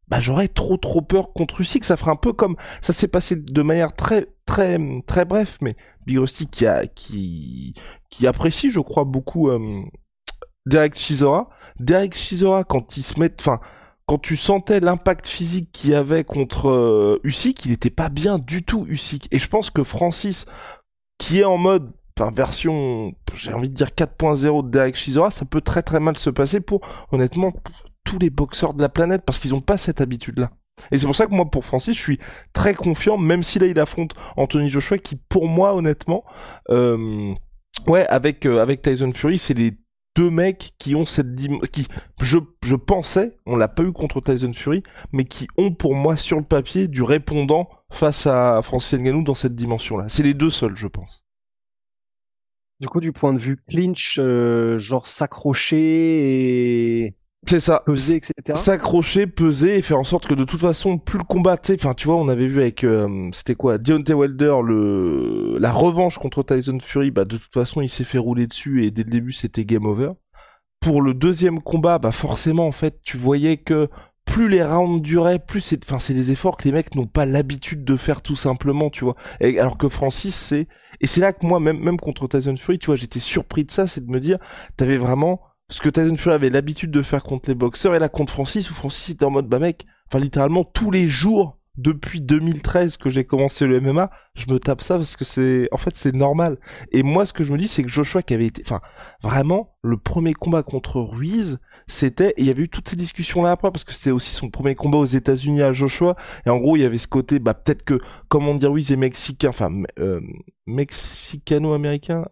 bah 0.07 0.19
j'aurais 0.19 0.47
trop 0.47 0.77
trop 0.77 1.01
peur 1.01 1.33
contre 1.33 1.61
Usyk, 1.61 1.83
ça 1.83 1.97
ferait 1.97 2.11
un 2.11 2.15
peu 2.15 2.33
comme 2.33 2.55
ça 2.81 2.93
s'est 2.93 3.07
passé 3.07 3.35
de 3.35 3.61
manière 3.61 3.93
très 3.93 4.27
très 4.45 4.79
très 5.05 5.25
bref, 5.25 5.57
mais 5.61 5.75
Big 6.05 6.17
Rusty 6.17 6.47
qui 6.47 6.65
a 6.65 6.87
qui 6.87 7.73
qui 8.09 8.27
apprécie, 8.27 8.71
je 8.71 8.79
crois 8.79 9.05
beaucoup 9.05 9.49
euh, 9.49 9.81
Derek 10.65 10.95
Chisora. 10.95 11.49
Derek 11.79 12.15
Chisora, 12.15 12.63
quand 12.63 12.97
il 12.97 13.03
se 13.03 13.19
met, 13.19 13.31
enfin, 13.39 13.59
quand 14.05 14.17
tu 14.17 14.35
sentais 14.35 14.79
l'impact 14.79 15.27
physique 15.27 15.71
qu'il 15.71 15.93
avait 15.93 16.23
contre 16.23 16.69
euh, 16.69 17.19
Usyk, 17.23 17.65
il 17.65 17.71
était 17.71 17.89
pas 17.89 18.09
bien 18.09 18.39
du 18.39 18.63
tout 18.63 18.85
Usyk. 18.87 19.27
Et 19.31 19.39
je 19.39 19.47
pense 19.47 19.69
que 19.69 19.83
Francis, 19.83 20.45
qui 21.17 21.39
est 21.39 21.43
en 21.43 21.57
mode, 21.57 21.91
enfin, 22.17 22.31
version, 22.31 23.13
j'ai 23.35 23.53
envie 23.53 23.69
de 23.69 23.75
dire 23.75 23.89
4.0 23.89 24.65
de 24.65 24.69
Derek 24.69 24.95
Chisora, 24.95 25.31
ça 25.31 25.45
peut 25.45 25.61
très 25.61 25.83
très 25.83 25.99
mal 25.99 26.17
se 26.17 26.29
passer 26.29 26.59
pour, 26.59 26.81
honnêtement, 27.11 27.53
tous 28.03 28.19
les 28.19 28.29
boxeurs 28.29 28.73
de 28.73 28.81
la 28.81 28.89
planète, 28.89 29.23
parce 29.25 29.39
qu'ils 29.39 29.53
ont 29.53 29.61
pas 29.61 29.77
cette 29.77 30.01
habitude-là. 30.01 30.51
Et 30.91 30.97
c'est 30.97 31.05
pour 31.05 31.15
ça 31.15 31.27
que 31.27 31.33
moi, 31.33 31.45
pour 31.45 31.65
Francis, 31.65 31.95
je 31.95 32.01
suis 32.01 32.19
très 32.53 32.73
confiant, 32.73 33.17
même 33.17 33.43
si 33.43 33.59
là, 33.59 33.67
il 33.67 33.79
affronte 33.79 34.13
Anthony 34.37 34.69
Joshua, 34.69 34.97
qui, 34.97 35.15
pour 35.15 35.47
moi, 35.47 35.75
honnêtement, 35.75 36.23
euh, 36.69 37.33
ouais, 37.87 38.07
avec, 38.07 38.45
euh, 38.45 38.61
avec 38.61 38.81
Tyson 38.81 39.11
Fury, 39.13 39.37
c'est 39.37 39.53
les 39.53 39.75
deux 40.19 40.29
mecs 40.29 40.73
qui 40.77 40.95
ont 40.95 41.05
cette 41.05 41.33
qui 41.71 41.87
je, 42.19 42.75
pensais, 42.75 43.37
on 43.45 43.55
l'a 43.55 43.69
pas 43.69 43.83
eu 43.83 43.93
contre 43.93 44.19
Tyson 44.19 44.51
Fury, 44.51 44.83
mais 45.13 45.23
qui 45.23 45.47
ont 45.55 45.71
pour 45.71 45.95
moi 45.95 46.17
sur 46.17 46.37
le 46.37 46.43
papier 46.43 46.89
du 46.89 47.03
répondant 47.03 47.69
face 47.89 48.27
à 48.27 48.61
Francis 48.61 48.99
Ngannou 48.99 49.23
dans 49.23 49.33
cette 49.33 49.55
dimension-là. 49.55 50.09
C'est 50.09 50.23
les 50.23 50.33
deux 50.33 50.49
seuls, 50.49 50.75
je 50.75 50.87
pense. 50.87 51.23
Du 52.81 52.89
coup, 52.89 52.99
du 52.99 53.13
point 53.13 53.33
de 53.33 53.39
vue 53.39 53.55
clinch, 53.65 54.17
euh, 54.19 54.77
genre 54.77 55.07
s'accrocher 55.07 57.05
et 57.05 57.15
c'est 57.47 57.59
ça. 57.59 57.83
Peser, 57.85 58.17
etc. 58.17 58.33
S'accrocher, 58.55 59.27
peser 59.27 59.77
et 59.77 59.81
faire 59.81 59.99
en 59.99 60.03
sorte 60.03 60.27
que 60.27 60.33
de 60.33 60.43
toute 60.43 60.59
façon, 60.59 60.97
plus 60.97 61.17
le 61.17 61.23
combat, 61.23 61.57
tu 61.57 61.71
sais, 61.71 61.79
enfin, 61.79 61.93
tu 61.93 62.07
vois, 62.07 62.17
on 62.17 62.27
avait 62.29 62.47
vu 62.47 62.61
avec, 62.61 62.83
euh, 62.83 63.29
c'était 63.31 63.55
quoi, 63.55 63.77
Deontay 63.77 64.13
Wilder, 64.13 64.57
le, 64.63 65.57
la 65.59 65.71
revanche 65.71 66.17
contre 66.17 66.43
Tyson 66.43 66.77
Fury, 66.81 67.11
bah, 67.11 67.25
de 67.25 67.37
toute 67.37 67.53
façon, 67.53 67.81
il 67.81 67.89
s'est 67.89 68.03
fait 68.03 68.17
rouler 68.17 68.47
dessus 68.47 68.85
et 68.85 68.91
dès 68.91 69.03
le 69.03 69.09
début, 69.09 69.31
c'était 69.31 69.65
game 69.65 69.85
over. 69.85 70.11
Pour 70.81 71.01
le 71.01 71.13
deuxième 71.13 71.61
combat, 71.61 71.97
bah, 71.97 72.11
forcément, 72.11 72.67
en 72.67 72.71
fait, 72.71 72.99
tu 73.03 73.17
voyais 73.17 73.57
que 73.57 73.89
plus 74.25 74.47
les 74.47 74.63
rounds 74.63 75.01
duraient, 75.01 75.39
plus 75.39 75.61
c'est, 75.61 75.83
enfin, 75.83 75.97
c'est 75.97 76.13
des 76.13 76.31
efforts 76.31 76.55
que 76.55 76.65
les 76.65 76.71
mecs 76.71 76.93
n'ont 76.93 77.07
pas 77.07 77.25
l'habitude 77.25 77.83
de 77.83 77.97
faire 77.97 78.21
tout 78.21 78.35
simplement, 78.35 78.89
tu 78.89 79.03
vois. 79.03 79.15
Et, 79.39 79.59
alors 79.59 79.77
que 79.77 79.89
Francis, 79.89 80.35
c'est, 80.35 80.67
et 81.01 81.07
c'est 81.07 81.19
là 81.21 81.33
que 81.33 81.45
moi, 81.45 81.59
même, 81.59 81.79
même 81.79 81.99
contre 81.99 82.27
Tyson 82.27 82.55
Fury, 82.55 82.77
tu 82.77 82.87
vois, 82.87 82.95
j'étais 82.95 83.19
surpris 83.19 83.63
de 83.63 83.71
ça, 83.71 83.87
c'est 83.87 84.05
de 84.05 84.11
me 84.11 84.19
dire, 84.19 84.37
t'avais 84.77 84.97
vraiment, 84.97 85.41
ce 85.69 85.81
que 85.81 85.89
Tyson 85.89 86.31
avait 86.31 86.49
l'habitude 86.49 86.91
de 86.91 87.01
faire 87.01 87.23
contre 87.23 87.49
les 87.49 87.55
boxeurs 87.55 87.95
et 87.95 87.99
là 87.99 88.09
contre 88.09 88.33
Francis 88.33 88.69
où 88.71 88.73
Francis 88.73 89.11
était 89.11 89.25
en 89.25 89.29
mode 89.29 89.47
bah 89.47 89.59
mec, 89.59 89.85
enfin 90.07 90.19
littéralement 90.19 90.63
tous 90.63 90.91
les 90.91 91.07
jours 91.07 91.58
depuis 91.79 92.21
2013 92.21 92.97
que 92.97 93.09
j'ai 93.09 93.23
commencé 93.23 93.65
le 93.65 93.79
MMA, 93.79 94.09
je 94.35 94.51
me 94.51 94.59
tape 94.59 94.81
ça 94.81 94.97
parce 94.97 95.15
que 95.15 95.23
c'est, 95.23 95.69
en 95.71 95.77
fait, 95.77 95.95
c'est 95.95 96.13
normal. 96.13 96.57
Et 96.91 97.03
moi, 97.03 97.25
ce 97.25 97.33
que 97.33 97.43
je 97.43 97.53
me 97.53 97.57
dis, 97.57 97.67
c'est 97.67 97.83
que 97.83 97.89
Joshua 97.89 98.21
qui 98.21 98.33
avait 98.33 98.47
été, 98.47 98.61
enfin, 98.65 98.81
vraiment, 99.21 99.75
le 99.81 99.97
premier 99.97 100.33
combat 100.33 100.61
contre 100.61 100.99
Ruiz, 100.99 101.59
c'était, 101.87 102.31
et 102.31 102.41
il 102.41 102.45
y 102.45 102.49
avait 102.49 102.63
eu 102.63 102.69
toutes 102.69 102.89
ces 102.89 102.97
discussions 102.97 103.43
là 103.43 103.51
après 103.51 103.71
parce 103.71 103.85
que 103.85 103.93
c'était 103.93 104.11
aussi 104.11 104.33
son 104.33 104.49
premier 104.49 104.75
combat 104.75 104.97
aux 104.97 105.05
États-Unis 105.05 105.61
à 105.61 105.71
Joshua. 105.71 106.15
Et 106.45 106.49
en 106.49 106.57
gros, 106.57 106.75
il 106.75 106.81
y 106.81 106.85
avait 106.85 106.97
ce 106.97 107.07
côté, 107.07 107.39
bah, 107.39 107.53
peut-être 107.53 107.83
que, 107.83 107.99
comment 108.27 108.55
dire, 108.55 108.71
Ruiz 108.71 108.91
est 108.91 108.97
mexicain, 108.97 109.49
enfin, 109.49 109.71
euh, 109.99 110.19
mexicano-américain, 110.67 112.25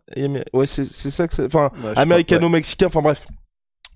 ouais, 0.53 0.67
c'est, 0.67 0.85
c'est 0.85 1.11
ça 1.11 1.27
que 1.27 1.35
c'est, 1.35 1.45
enfin, 1.45 1.71
américano-mexicain, 1.95 2.87
enfin 2.87 3.01
bref. 3.01 3.25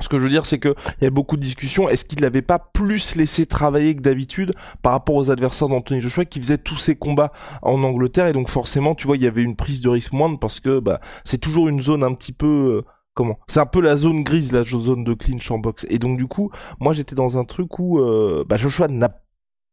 Ce 0.01 0.09
que 0.09 0.17
je 0.17 0.23
veux 0.23 0.29
dire, 0.29 0.45
c'est 0.45 0.59
que 0.59 0.75
il 0.99 1.03
y 1.03 1.07
a 1.07 1.11
beaucoup 1.11 1.37
de 1.37 1.41
discussions. 1.41 1.89
Est-ce 1.89 2.05
qu'il 2.05 2.21
l'avait 2.21 2.41
pas 2.41 2.59
plus 2.59 3.15
laissé 3.15 3.45
travailler 3.45 3.95
que 3.95 4.01
d'habitude 4.01 4.53
par 4.81 4.93
rapport 4.93 5.15
aux 5.15 5.31
adversaires 5.31 5.69
d'Anthony 5.69 6.01
Joshua 6.01 6.25
qui 6.25 6.39
faisaient 6.39 6.57
tous 6.57 6.77
ses 6.77 6.95
combats 6.95 7.31
en 7.61 7.83
Angleterre? 7.83 8.27
Et 8.27 8.33
donc 8.33 8.49
forcément, 8.49 8.95
tu 8.95 9.07
vois, 9.07 9.17
il 9.17 9.23
y 9.23 9.27
avait 9.27 9.43
une 9.43 9.55
prise 9.55 9.81
de 9.81 9.89
risque 9.89 10.13
moindre 10.13 10.39
parce 10.39 10.59
que 10.59 10.79
bah 10.79 10.99
c'est 11.23 11.37
toujours 11.37 11.69
une 11.69 11.81
zone 11.81 12.03
un 12.03 12.13
petit 12.13 12.33
peu 12.33 12.47
euh, 12.85 12.91
comment? 13.13 13.39
C'est 13.47 13.59
un 13.59 13.65
peu 13.65 13.81
la 13.81 13.97
zone 13.97 14.23
grise, 14.23 14.51
la 14.51 14.63
zone 14.63 15.03
de 15.03 15.13
clinch 15.13 15.49
en 15.51 15.59
boxe. 15.59 15.85
Et 15.89 15.99
donc 15.99 16.17
du 16.17 16.27
coup, 16.27 16.51
moi 16.79 16.93
j'étais 16.93 17.15
dans 17.15 17.37
un 17.37 17.45
truc 17.45 17.79
où 17.79 17.99
euh, 17.99 18.43
bah, 18.47 18.57
Joshua 18.57 18.87
n'a 18.87 19.21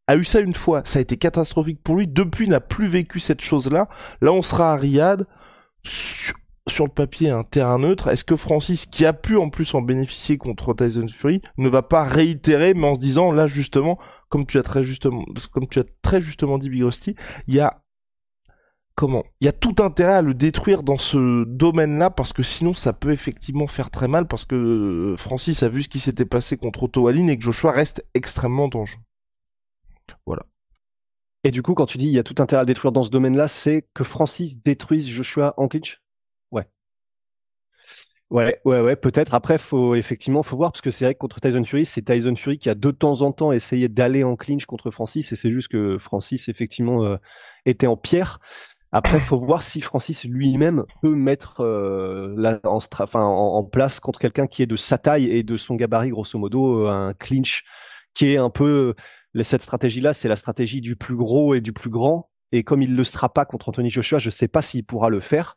a 0.09 0.17
eu 0.17 0.25
ça 0.25 0.41
une 0.41 0.55
fois, 0.55 0.81
ça 0.87 0.99
a 0.99 1.03
été 1.03 1.19
catastrophique 1.19 1.83
pour 1.85 1.97
lui. 1.97 2.09
Depuis, 2.09 2.49
n'a 2.49 2.61
plus 2.61 2.89
vécu 2.89 3.21
cette 3.21 3.43
chose-là. 3.43 3.89
Là, 4.23 4.33
on 4.33 4.41
sera 4.41 4.73
à 4.73 4.77
Riyad 4.77 5.27
sur 6.69 6.85
le 6.85 6.91
papier 6.91 7.31
un 7.31 7.45
terrain 7.45 7.79
neutre, 7.79 8.09
est-ce 8.09 8.25
que 8.25 8.37
Francis, 8.37 8.87
qui 8.87 9.05
a 9.05 9.13
pu 9.13 9.37
en 9.37 9.51
plus 9.51 9.75
en 9.75 9.83
bénéficier 9.83 10.39
contre 10.39 10.75
Tyson 10.75 11.07
Fury, 11.09 11.43
ne 11.57 11.69
va 11.69 11.83
pas 11.83 12.05
réitérer, 12.05 12.75
mais 12.75 12.87
en 12.87 12.95
se 12.95 13.01
disant 13.01 13.33
là 13.33 13.47
justement, 13.47 13.99
comme 14.29 14.47
tu 14.47 14.59
as 14.59 14.63
très 14.63 14.83
justement, 14.83 15.25
dit 16.59 16.71
Big 16.71 16.83
Rusty, 16.83 17.15
il 17.47 17.55
y 17.55 17.61
a 17.61 17.83
comment? 18.95 19.25
Il 19.41 19.45
y 19.45 19.49
a 19.49 19.53
tout 19.53 19.77
intérêt 19.79 20.15
à 20.15 20.23
le 20.23 20.35
détruire 20.35 20.83
dans 20.83 20.99
ce 20.99 21.45
domaine-là 21.45 22.11
parce 22.11 22.33
que 22.33 22.43
sinon 22.43 22.75
ça 22.75 22.93
peut 22.93 23.13
effectivement 23.13 23.67
faire 23.67 23.91
très 23.91 24.09
mal 24.09 24.27
parce 24.27 24.45
que 24.45 24.57
euh, 24.57 25.17
Francis 25.17 25.63
a 25.63 25.69
vu 25.69 25.83
ce 25.83 25.89
qui 25.89 26.01
s'était 26.01 26.25
passé 26.25 26.57
contre 26.57 26.83
Otto 26.83 27.03
Wallin 27.03 27.29
et 27.29 27.37
que 27.37 27.45
Joshua 27.45 27.71
reste 27.71 28.05
extrêmement 28.15 28.69
dangereux. 28.69 29.01
Voilà. 30.27 30.43
Et 31.45 31.51
du 31.51 31.63
coup, 31.63 31.75
quand 31.75 31.87
tu 31.87 31.99
dis 31.99 32.07
il 32.07 32.13
y 32.13 32.19
a 32.19 32.25
tout 32.25 32.35
intérêt 32.43 32.61
à 32.61 32.63
le 32.65 32.67
détruire 32.67 32.93
dans 32.93 33.05
ce 33.05 33.11
domaine-là, 33.11 33.47
c'est 33.47 33.87
que 33.95 34.05
Francis 34.05 34.61
détruise 34.63 35.09
Joshua 35.09 35.55
clinch 35.71 36.01
Ouais, 38.31 38.61
ouais, 38.67 38.81
ouais, 38.83 38.95
peut-être. 38.95 39.33
Après, 39.33 39.57
faut 39.57 39.95
effectivement, 39.95 40.43
faut 40.43 40.57
voir 40.59 40.71
parce 40.71 40.83
que 40.83 40.91
c'est 40.91 41.07
vrai 41.07 41.15
que 41.15 41.19
contre 41.19 41.41
Tyson 41.41 41.65
Fury, 41.65 41.87
c'est 41.87 42.03
Tyson 42.03 42.37
Fury 42.37 42.59
qui 42.59 42.69
a 42.69 42.75
de 42.75 42.91
temps 42.91 43.23
en 43.23 43.33
temps 43.33 43.53
essayé 43.53 43.89
d'aller 43.89 44.23
en 44.23 44.37
clinch 44.37 44.67
contre 44.67 44.91
Francis, 44.91 45.33
et 45.33 45.37
c'est 45.37 45.51
juste 45.51 45.69
que 45.69 45.97
Francis 45.97 46.51
effectivement 46.51 47.05
euh, 47.05 47.17
était 47.65 47.87
en 47.87 47.97
pierre. 47.97 48.39
Après, 48.93 49.19
faut 49.21 49.41
voir 49.41 49.63
si 49.63 49.81
Francis 49.81 50.25
lui-même 50.25 50.85
peut 51.03 51.15
mettre 51.15 51.63
euh, 51.63 52.35
la, 52.37 52.61
en, 52.65 52.81
enfin, 52.99 53.25
en, 53.25 53.65
place 53.65 53.99
contre 53.99 54.19
quelqu'un 54.19 54.47
qui 54.47 54.63
est 54.63 54.67
de 54.67 54.77
sa 54.77 54.99
taille 54.99 55.31
et 55.31 55.43
de 55.43 55.57
son 55.57 55.75
gabarit, 55.77 56.11
grosso 56.11 56.39
modo, 56.39 56.87
euh, 56.87 56.91
un 56.91 57.15
clinch 57.15 57.65
qui 58.13 58.33
est 58.33 58.37
un 58.37 58.51
peu 58.51 58.95
cette 59.43 59.63
stratégie-là, 59.63 60.13
c'est 60.13 60.29
la 60.29 60.37
stratégie 60.37 60.81
du 60.83 60.97
plus 60.97 61.17
gros 61.17 61.55
et 61.55 61.61
du 61.63 61.73
plus 61.73 61.91
grand. 61.91 62.31
Et 62.53 62.63
comme 62.63 62.83
il 62.83 62.95
le 62.95 63.05
sera 63.05 63.33
pas 63.33 63.45
contre 63.47 63.71
Anthony 63.71 63.89
Joshua, 63.89 64.19
je 64.19 64.31
sais 64.31 64.49
pas 64.49 64.63
s'il 64.63 64.85
pourra 64.85 65.09
le 65.11 65.21
faire. 65.21 65.57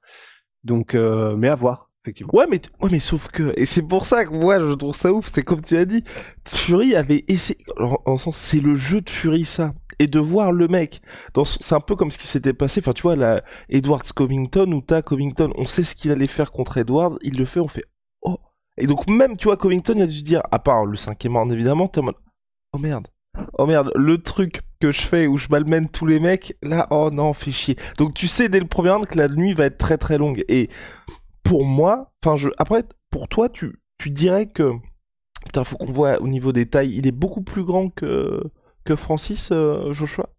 Donc, 0.64 0.94
mais 0.94 1.48
à 1.48 1.56
voir 1.56 1.91
effectivement. 2.04 2.34
Ouais, 2.34 2.46
mais, 2.50 2.62
ouais, 2.82 2.90
mais 2.92 3.00
sauf 3.00 3.28
que, 3.28 3.54
et 3.58 3.66
c'est 3.66 3.82
pour 3.82 4.06
ça 4.06 4.26
que 4.26 4.32
moi, 4.32 4.60
je 4.60 4.74
trouve 4.74 4.96
ça 4.96 5.12
ouf, 5.12 5.28
c'est 5.28 5.44
comme 5.44 5.62
tu 5.62 5.78
as 5.78 5.86
dit, 5.86 6.04
Fury 6.48 6.96
avait 6.96 7.24
essayé, 7.28 7.60
en, 7.78 8.18
sens, 8.18 8.38
c'est 8.38 8.60
le 8.60 8.76
jeu 8.76 9.02
de 9.02 9.10
Fury, 9.10 9.46
ça. 9.46 9.74
Et 10.00 10.08
de 10.08 10.20
voir 10.20 10.52
le 10.52 10.68
mec, 10.68 11.02
dans, 11.36 11.44
c'est 11.46 11.76
un 11.76 11.80
peu 11.80 11.96
comme 11.96 12.10
ce 12.10 12.18
qui 12.18 12.26
s'était 12.26 12.54
passé, 12.54 12.82
enfin, 12.84 12.94
tu 12.94 13.04
vois, 13.04 13.16
là, 13.16 13.42
Edwards 13.70 14.04
Covington, 14.16 14.72
ou 14.72 14.82
t'as 14.82 15.04
Covington, 15.04 15.52
on 15.56 15.68
sait 15.68 15.84
ce 15.84 15.94
qu'il 15.96 16.12
allait 16.12 16.28
faire 16.28 16.52
contre 16.52 16.78
Edwards, 16.78 17.18
il 17.22 17.38
le 17.38 17.46
fait, 17.46 17.60
on 17.60 17.68
fait, 17.68 17.86
oh. 18.24 18.38
Et 18.78 18.88
donc, 18.88 19.08
même, 19.08 19.38
tu 19.38 19.46
vois, 19.46 19.58
Covington, 19.58 19.94
il 19.96 20.02
a 20.02 20.08
dû 20.08 20.20
se 20.20 20.24
dire, 20.24 20.42
à 20.52 20.58
part 20.60 20.86
le 20.86 20.98
cinquième 20.98 21.38
round, 21.38 21.52
évidemment, 21.52 21.88
t'es 21.88 22.00
en 22.00 22.04
mode, 22.04 22.16
oh 22.74 22.80
merde. 22.80 23.08
Oh 23.58 23.66
merde, 23.66 23.92
le 23.96 24.18
truc 24.18 24.62
que 24.82 24.92
je 24.92 25.02
fais 25.02 25.26
où 25.26 25.38
je 25.38 25.48
malmène 25.50 25.88
tous 25.88 26.06
les 26.06 26.20
mecs, 26.20 26.58
là, 26.62 26.88
oh 26.92 27.10
non, 27.12 27.34
fait 27.34 27.52
chier. 27.52 27.78
Donc 27.98 28.14
tu 28.14 28.28
sais 28.28 28.50
dès 28.50 28.60
le 28.60 28.68
premier 28.68 28.90
round 28.90 29.06
que 29.06 29.18
la 29.18 29.30
nuit 29.30 29.54
va 29.54 29.66
être 29.66 29.78
très 29.78 29.98
très 29.98 30.18
longue. 30.18 30.44
Et 30.50 30.70
pour 31.44 31.66
moi, 31.66 32.14
enfin, 32.24 32.36
je, 32.36 32.50
après, 32.58 32.84
pour 33.10 33.28
toi, 33.28 33.50
tu, 33.50 33.82
tu 33.98 34.10
dirais 34.10 34.48
que, 34.48 34.74
putain, 35.46 35.64
faut 35.64 35.78
qu'on 35.78 35.92
voit 35.92 36.22
au 36.22 36.28
niveau 36.28 36.52
des 36.52 36.68
tailles, 36.68 36.96
il 36.96 37.08
est 37.08 37.12
beaucoup 37.12 37.42
plus 37.42 37.64
grand 37.64 37.90
que, 37.90 38.42
que 38.84 38.96
Francis 38.96 39.50
euh, 39.52 39.94
Joshua? 39.94 40.30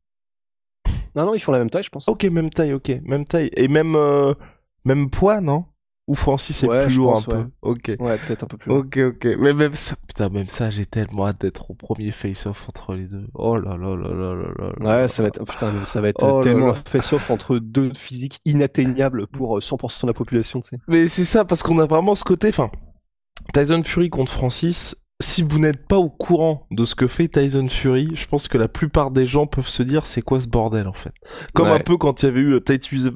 Non, 1.14 1.26
non, 1.26 1.34
ils 1.34 1.40
font 1.40 1.52
la 1.52 1.58
même 1.58 1.70
taille, 1.70 1.82
je 1.82 1.90
pense. 1.90 2.08
Ok, 2.08 2.24
même 2.24 2.50
taille, 2.50 2.72
ok, 2.72 2.90
même 3.04 3.26
taille. 3.26 3.50
Et 3.56 3.68
même, 3.68 3.94
euh, 3.96 4.32
même 4.84 5.10
poids, 5.10 5.40
non? 5.40 5.66
Ou 6.12 6.14
Francis 6.14 6.62
est 6.62 6.68
plus 6.68 6.96
lourd 6.96 7.16
un 7.16 7.22
peu. 7.22 7.44
Ok. 7.62 7.92
Ouais, 7.98 8.18
peut-être 8.18 8.44
un 8.44 8.46
peu 8.46 8.58
plus 8.58 8.68
lourd. 8.68 8.80
Ok, 8.80 8.98
ok. 8.98 9.28
Mais 9.38 9.54
même 9.54 9.72
ça, 9.72 9.94
putain, 10.06 10.28
même 10.28 10.46
ça, 10.46 10.68
j'ai 10.68 10.84
tellement 10.84 11.26
hâte 11.26 11.40
d'être 11.40 11.70
au 11.70 11.74
premier 11.74 12.12
face-off 12.12 12.68
entre 12.68 12.94
les 12.94 13.06
deux. 13.06 13.26
Oh 13.32 13.56
là 13.56 13.78
là 13.78 13.96
là 13.96 14.14
là 14.14 14.34
là 14.34 14.72
là. 14.78 15.00
Ouais, 15.00 15.08
ça 15.08 15.22
va 15.22 15.28
être, 15.28 15.42
putain, 15.42 15.86
ça 15.86 16.02
va 16.02 16.08
être 16.10 16.22
oh 16.22 16.42
tellement 16.42 16.72
un 16.72 16.74
face-off 16.74 17.30
entre 17.30 17.56
deux 17.56 17.92
physiques 17.94 18.40
inatteignables 18.44 19.26
pour 19.26 19.58
100% 19.58 19.72
euh, 19.72 20.02
de 20.02 20.06
la 20.08 20.12
population, 20.12 20.60
tu 20.60 20.68
sais. 20.68 20.78
Mais 20.86 21.08
c'est 21.08 21.24
ça, 21.24 21.46
parce 21.46 21.62
qu'on 21.62 21.78
a 21.78 21.86
vraiment 21.86 22.14
ce 22.14 22.24
côté, 22.24 22.48
enfin, 22.48 22.70
Tyson 23.54 23.82
Fury 23.82 24.10
contre 24.10 24.32
Francis, 24.32 24.94
si 25.22 25.42
vous 25.42 25.58
n'êtes 25.58 25.86
pas 25.86 25.96
au 25.96 26.10
courant 26.10 26.66
de 26.70 26.84
ce 26.84 26.94
que 26.94 27.06
fait 27.06 27.28
Tyson 27.28 27.68
Fury, 27.68 28.10
je 28.14 28.26
pense 28.26 28.48
que 28.48 28.58
la 28.58 28.68
plupart 28.68 29.10
des 29.10 29.26
gens 29.26 29.46
peuvent 29.46 29.68
se 29.68 29.82
dire 29.82 30.06
c'est 30.06 30.22
quoi 30.22 30.40
ce 30.40 30.48
bordel 30.48 30.88
en 30.88 30.92
fait? 30.92 31.12
Comme 31.54 31.68
un 31.68 31.78
peu 31.78 31.96
quand 31.96 32.22
il 32.22 32.26
y 32.26 32.28
avait 32.28 32.40
eu 32.40 32.60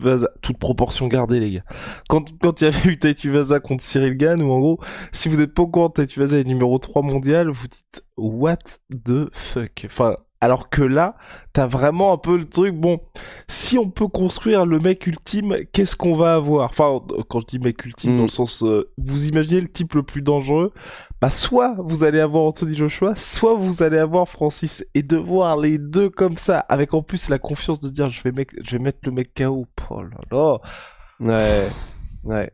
Vaza, 0.01 0.29
toute 0.41 0.59
proportion 0.59 1.09
gardée 1.09 1.41
les 1.41 1.53
gars. 1.53 1.65
Quand 2.09 2.25
quand 2.41 2.61
il 2.61 2.65
y 2.65 2.67
avait 2.69 2.91
eu 2.91 3.31
Vaza 3.31 3.61
contre 3.61 3.83
Cyril 3.83 4.17
Gann 4.17 4.41
ou 4.41 4.51
en 4.51 4.61
gros, 4.61 4.81
si 5.13 5.29
vous 5.29 5.37
n'êtes 5.37 5.53
pas 5.53 5.63
au 5.63 5.67
courant 5.69 5.93
Vaza 6.17 6.39
est 6.39 6.45
numéro 6.45 6.79
3 6.79 7.03
mondial, 7.03 7.51
vous 7.51 7.67
dites 7.67 8.05
what 8.17 8.59
the 9.05 9.29
fuck? 9.33 9.83
Enfin, 9.85 10.15
alors 10.41 10.69
que 10.69 10.83
là, 10.83 11.17
t'as 11.53 11.67
vraiment 11.67 12.13
un 12.13 12.19
peu 12.19 12.37
le 12.37 12.49
truc, 12.49 12.75
bon, 12.75 13.01
si 13.49 13.79
on 13.79 13.89
peut 13.91 14.07
construire 14.07 14.67
le 14.67 14.79
mec 14.79 15.07
ultime, 15.07 15.57
qu'est-ce 15.73 15.97
qu'on 15.97 16.15
va 16.15 16.35
avoir? 16.35 16.71
Enfin, 16.71 17.01
quand 17.29 17.41
je 17.41 17.47
dis 17.47 17.59
mec 17.59 17.85
ultime, 17.85 18.13
dans 18.13 18.19
le 18.19 18.25
mm. 18.27 18.29
sens, 18.29 18.63
euh, 18.63 18.91
vous 18.99 19.29
imaginez 19.29 19.63
le 19.63 19.69
type 19.69 19.95
le 19.95 20.03
plus 20.03 20.23
dangereux, 20.23 20.73
bah 21.21 21.31
soit 21.31 21.77
vous 21.79 22.05
allez 22.05 22.21
avoir 22.21 22.45
Anthony 22.45 22.75
Joshua, 22.75 23.17
soit 23.17 23.55
vous 23.55 23.83
allez 23.83 23.99
avoir 23.99 24.29
Francis. 24.29 24.85
Et 24.95 25.03
de 25.03 25.17
voir 25.17 25.57
les 25.57 25.79
deux 25.79 26.11
comme 26.11 26.37
ça, 26.37 26.59
avec 26.61 26.95
en 26.95 27.03
plus 27.03 27.29
la 27.29 27.39
confiance 27.39 27.81
de 27.81 27.89
dire 27.89 28.11
je 28.11 28.23
vais, 28.23 28.47
je 28.63 28.71
vais 28.73 28.79
mettre 28.79 28.99
le 29.05 29.13
mec 29.13 29.33
KO, 29.35 29.67
oh 29.91 30.03
là 30.03 30.19
là. 30.31 30.59
Ouais, 31.21 31.69
ouais. 32.25 32.53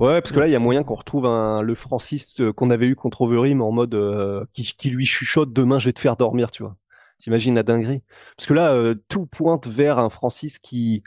Ouais, 0.00 0.20
parce 0.20 0.32
que 0.32 0.40
là, 0.40 0.48
il 0.48 0.50
y 0.50 0.56
a 0.56 0.58
moyen 0.58 0.82
qu'on 0.82 0.94
retrouve 0.94 1.24
un, 1.26 1.62
le 1.62 1.74
Francis 1.76 2.40
euh, 2.40 2.52
qu'on 2.52 2.70
avait 2.70 2.86
eu 2.86 2.96
contre 2.96 3.22
Overeem 3.22 3.62
en 3.62 3.70
mode 3.70 3.94
euh, 3.94 4.44
qui, 4.52 4.64
qui, 4.76 4.90
lui 4.90 5.06
chuchote 5.06 5.52
demain 5.52 5.78
je 5.78 5.88
vais 5.88 5.92
te 5.92 6.00
faire 6.00 6.16
dormir, 6.16 6.50
tu 6.50 6.64
vois. 6.64 6.76
T'imagines 7.20 7.54
la 7.54 7.62
dinguerie 7.62 8.02
Parce 8.36 8.48
que 8.48 8.54
là, 8.54 8.72
euh, 8.74 8.96
tout 9.08 9.26
pointe 9.26 9.68
vers 9.68 9.98
un 9.98 10.10
Francis 10.10 10.58
qui, 10.58 11.04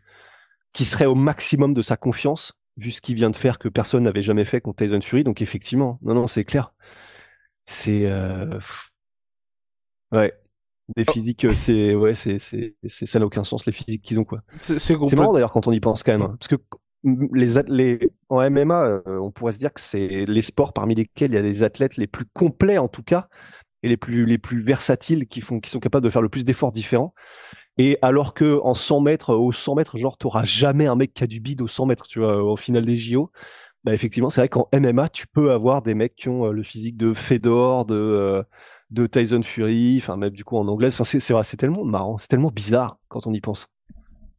qui 0.72 0.86
serait 0.86 1.06
au 1.06 1.16
maximum 1.16 1.74
de 1.74 1.82
sa 1.82 1.98
confiance, 1.98 2.54
vu 2.78 2.92
ce 2.92 3.02
qu'il 3.02 3.16
vient 3.16 3.30
de 3.30 3.36
faire 3.36 3.60
que 3.60 3.68
personne 3.68 4.04
n'avait 4.04 4.24
jamais 4.24 4.46
fait 4.46 4.62
contre 4.62 4.86
Tyson 4.86 5.02
Fury. 5.02 5.24
Donc 5.24 5.42
effectivement, 5.42 6.00
non, 6.02 6.14
non, 6.14 6.28
c'est 6.28 6.44
clair. 6.44 6.74
C'est... 7.66 8.06
Euh... 8.06 8.60
Ouais. 10.12 10.34
Les 10.96 11.04
oh. 11.08 11.12
physiques, 11.12 11.46
euh, 11.46 11.54
c'est... 11.54 11.96
Ouais, 11.96 12.16
c'est, 12.16 12.40
c'est, 12.40 12.76
ça 12.88 13.20
n'a 13.20 13.26
aucun 13.26 13.44
sens, 13.44 13.66
les 13.66 13.74
physiques 13.74 14.04
qu'ils 14.04 14.20
ont, 14.20 14.24
quoi. 14.24 14.42
C'est, 14.62 14.90
marrant 15.16 15.34
d'ailleurs 15.34 15.52
quand 15.52 15.68
on 15.68 15.72
y 15.72 15.80
pense 15.80 16.04
quand 16.04 16.14
même. 16.14 16.22
Hein. 16.22 16.38
parce 16.40 16.48
que 16.48 16.56
les, 17.34 17.62
les, 17.68 18.00
en 18.30 18.50
MMA, 18.50 18.86
euh, 18.86 19.02
on 19.20 19.32
pourrait 19.32 19.54
se 19.54 19.60
dire 19.60 19.74
que 19.74 19.82
c'est 19.82 20.26
les 20.26 20.42
sports 20.42 20.74
parmi 20.74 20.96
lesquels 20.96 21.32
il 21.32 21.36
y 21.36 21.40
a 21.40 21.42
des 21.42 21.64
athlètes 21.64 21.98
les 21.98 22.08
plus 22.08 22.26
complets, 22.34 22.78
en 22.78 22.88
tout 22.88 23.04
cas, 23.04 23.28
et 23.84 23.90
les 23.90 23.98
plus, 23.98 24.26
les 24.26 24.38
plus 24.38 24.60
versatiles 24.60 25.28
qui, 25.28 25.42
font, 25.42 25.60
qui 25.60 25.70
sont 25.70 25.80
capables 25.80 26.04
de 26.04 26.10
faire 26.10 26.22
le 26.22 26.30
plus 26.30 26.46
d'efforts 26.46 26.72
différents. 26.72 27.14
Et 27.78 27.98
alors 28.02 28.34
que 28.34 28.60
en 28.64 28.74
100 28.74 29.02
mètres, 29.02 29.34
au 29.36 29.52
100 29.52 29.76
mètres, 29.76 29.98
genre, 29.98 30.18
t'auras 30.18 30.46
jamais 30.46 30.88
un 30.88 30.96
mec 30.96 31.14
qui 31.14 31.24
a 31.24 31.28
du 31.28 31.40
bide 31.40 31.62
au 31.62 31.68
100 31.68 31.86
mètres, 31.86 32.08
tu 32.08 32.20
vois, 32.20 32.44
au 32.44 32.58
final 32.58 32.86
des 32.86 32.98
JO. 32.98 33.32
Bah, 33.84 33.94
effectivement, 33.94 34.30
c'est 34.30 34.42
vrai 34.42 34.50
qu'en 34.50 34.68
MMA, 34.74 35.10
tu 35.10 35.28
peux 35.28 35.52
avoir 35.52 35.82
des 35.82 35.94
mecs 35.94 36.16
qui 36.16 36.30
ont 36.30 36.48
euh, 36.48 36.52
le 36.52 36.64
physique 36.64 36.98
de 36.98 37.14
Fedor, 37.14 37.86
de, 37.86 37.96
euh, 37.96 38.44
de 38.90 39.08
Tyson 39.08 39.42
Fury, 39.44 40.00
enfin, 40.02 40.18
même 40.18 40.34
du 40.34 40.44
coup 40.44 40.58
en 40.58 40.68
anglais. 40.68 40.88
Enfin, 40.88 41.04
c'est, 41.04 41.20
c'est, 41.20 41.34
c'est 41.44 41.58
tellement 41.58 41.86
marrant, 41.86 42.18
c'est 42.18 42.28
tellement 42.28 42.52
bizarre 42.52 42.98
quand 43.08 43.28
on 43.28 43.34
y 43.34 43.40
pense. 43.40 43.68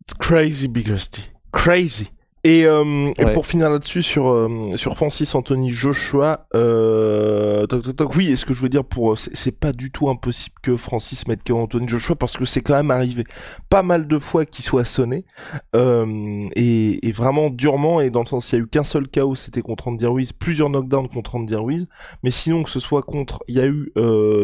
It's 0.03 0.15
crazy, 0.19 0.69
Big 0.69 0.89
Rusty. 0.89 1.31
Crazy. 1.53 2.11
Et, 2.49 2.65
euh, 2.65 3.13
et, 3.19 3.27
pour 3.35 3.45
finir 3.45 3.69
là-dessus 3.69 4.03
sur 4.03 4.31
euh, 4.31 4.75
sur 4.77 4.97
Francis 4.97 5.35
Anthony 5.35 5.71
Joshua, 5.71 6.47
euh, 6.55 7.67
toc, 7.67 7.83
toc, 7.83 7.95
toc, 7.95 8.17
oui, 8.17 8.33
est-ce 8.33 8.47
que 8.47 8.55
je 8.55 8.63
veux 8.63 8.71
dire 8.71 8.87
pour 8.87 9.19
c'est 9.19 9.53
pas 9.53 9.73
du 9.73 9.91
tout 9.91 10.09
impossible 10.09 10.57
que 10.63 10.79
Francis 10.79 11.29
mette 11.29 11.43
que 11.43 11.53
Anthony 11.53 11.87
Joshua 11.87 12.17
parce 12.17 12.39
que 12.39 12.47
c'est 12.47 12.63
quand 12.63 12.73
même 12.73 12.91
arrivé 12.91 13.25
pas 13.69 13.83
mal 13.83 14.09
de 14.09 14.19
fois 14.19 14.47
qu'il 14.47 14.65
soit 14.65 14.87
sonné 14.87 15.27
et, 15.75 17.07
et, 17.07 17.13
vraiment 17.13 17.51
durement 17.51 18.01
et 18.01 18.09
dans 18.09 18.21
le 18.21 18.27
sens 18.27 18.51
il 18.51 18.55
y 18.55 18.59
a 18.59 18.63
eu 18.63 18.67
qu'un 18.67 18.83
seul 18.85 19.09
chaos 19.09 19.35
c'était 19.35 19.61
contre 19.61 19.89
Andy 19.89 20.07
Ruiz, 20.07 20.33
plusieurs 20.33 20.71
knockdowns 20.71 21.09
contre 21.09 21.35
Andy 21.35 21.55
Ruiz, 21.55 21.87
mais 22.23 22.31
sinon 22.31 22.63
que 22.63 22.71
ce 22.71 22.81
soit 22.81 23.03
contre, 23.03 23.41
il 23.49 23.57
y 23.57 23.61
a 23.61 23.67
eu 23.67 23.93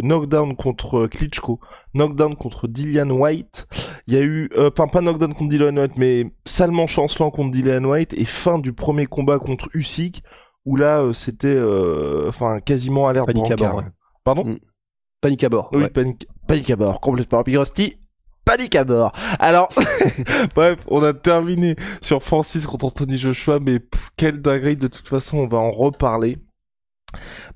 knockdown 0.03 0.57
contre 0.57 1.07
Klitschko, 1.07 1.59
knockdown 1.95 2.37
contre 2.37 2.69
Dillian 2.69 3.09
White, 3.09 3.67
il 4.09 4.13
y 4.13 4.19
a 4.19 4.21
eu, 4.21 4.51
enfin 4.59 4.89
pas 4.89 5.01
knockdown 5.01 5.33
contre 5.33 5.49
Dillian 5.49 5.79
White 5.79 5.97
mais 5.97 6.31
salement 6.45 6.87
chancelant 6.87 7.31
contre 7.31 7.51
Dillian 7.51 7.85
White 7.85 7.94
et 8.01 8.25
fin 8.25 8.59
du 8.59 8.73
premier 8.73 9.07
combat 9.07 9.39
contre 9.39 9.69
Usyk 9.75 10.23
où 10.65 10.77
là 10.77 11.01
euh, 11.01 11.13
c'était 11.13 11.49
euh, 11.49 12.29
enfin 12.29 12.61
quasiment 12.61 13.09
alerte 13.09 13.27
panique 13.27 13.51
à 13.51 13.57
bord. 13.57 13.83
Pardon? 14.25 14.45
Mm. 14.45 14.59
Panique 15.21 15.45
à 15.45 15.49
bord. 15.49 15.71
Oui, 15.73 15.89
panique, 15.89 16.27
panique 16.47 16.71
à 16.71 16.77
bord, 16.77 17.01
complètement. 17.01 17.43
Big 17.43 17.59
panique 18.45 18.77
à 18.77 18.85
bord. 18.85 19.13
Alors, 19.39 19.69
bref, 20.55 20.85
on 20.89 21.03
a 21.03 21.15
terminé 21.15 21.77
sur 22.03 22.23
Francis 22.23 22.67
contre 22.67 22.85
Anthony 22.87 23.17
Joshua, 23.17 23.59
mais 23.59 23.81
quelle 24.17 24.43
dinguerie, 24.43 24.77
de 24.77 24.87
toute 24.87 25.09
façon, 25.09 25.39
on 25.39 25.49
va 25.49 25.57
en 25.57 25.71
reparler. 25.71 26.39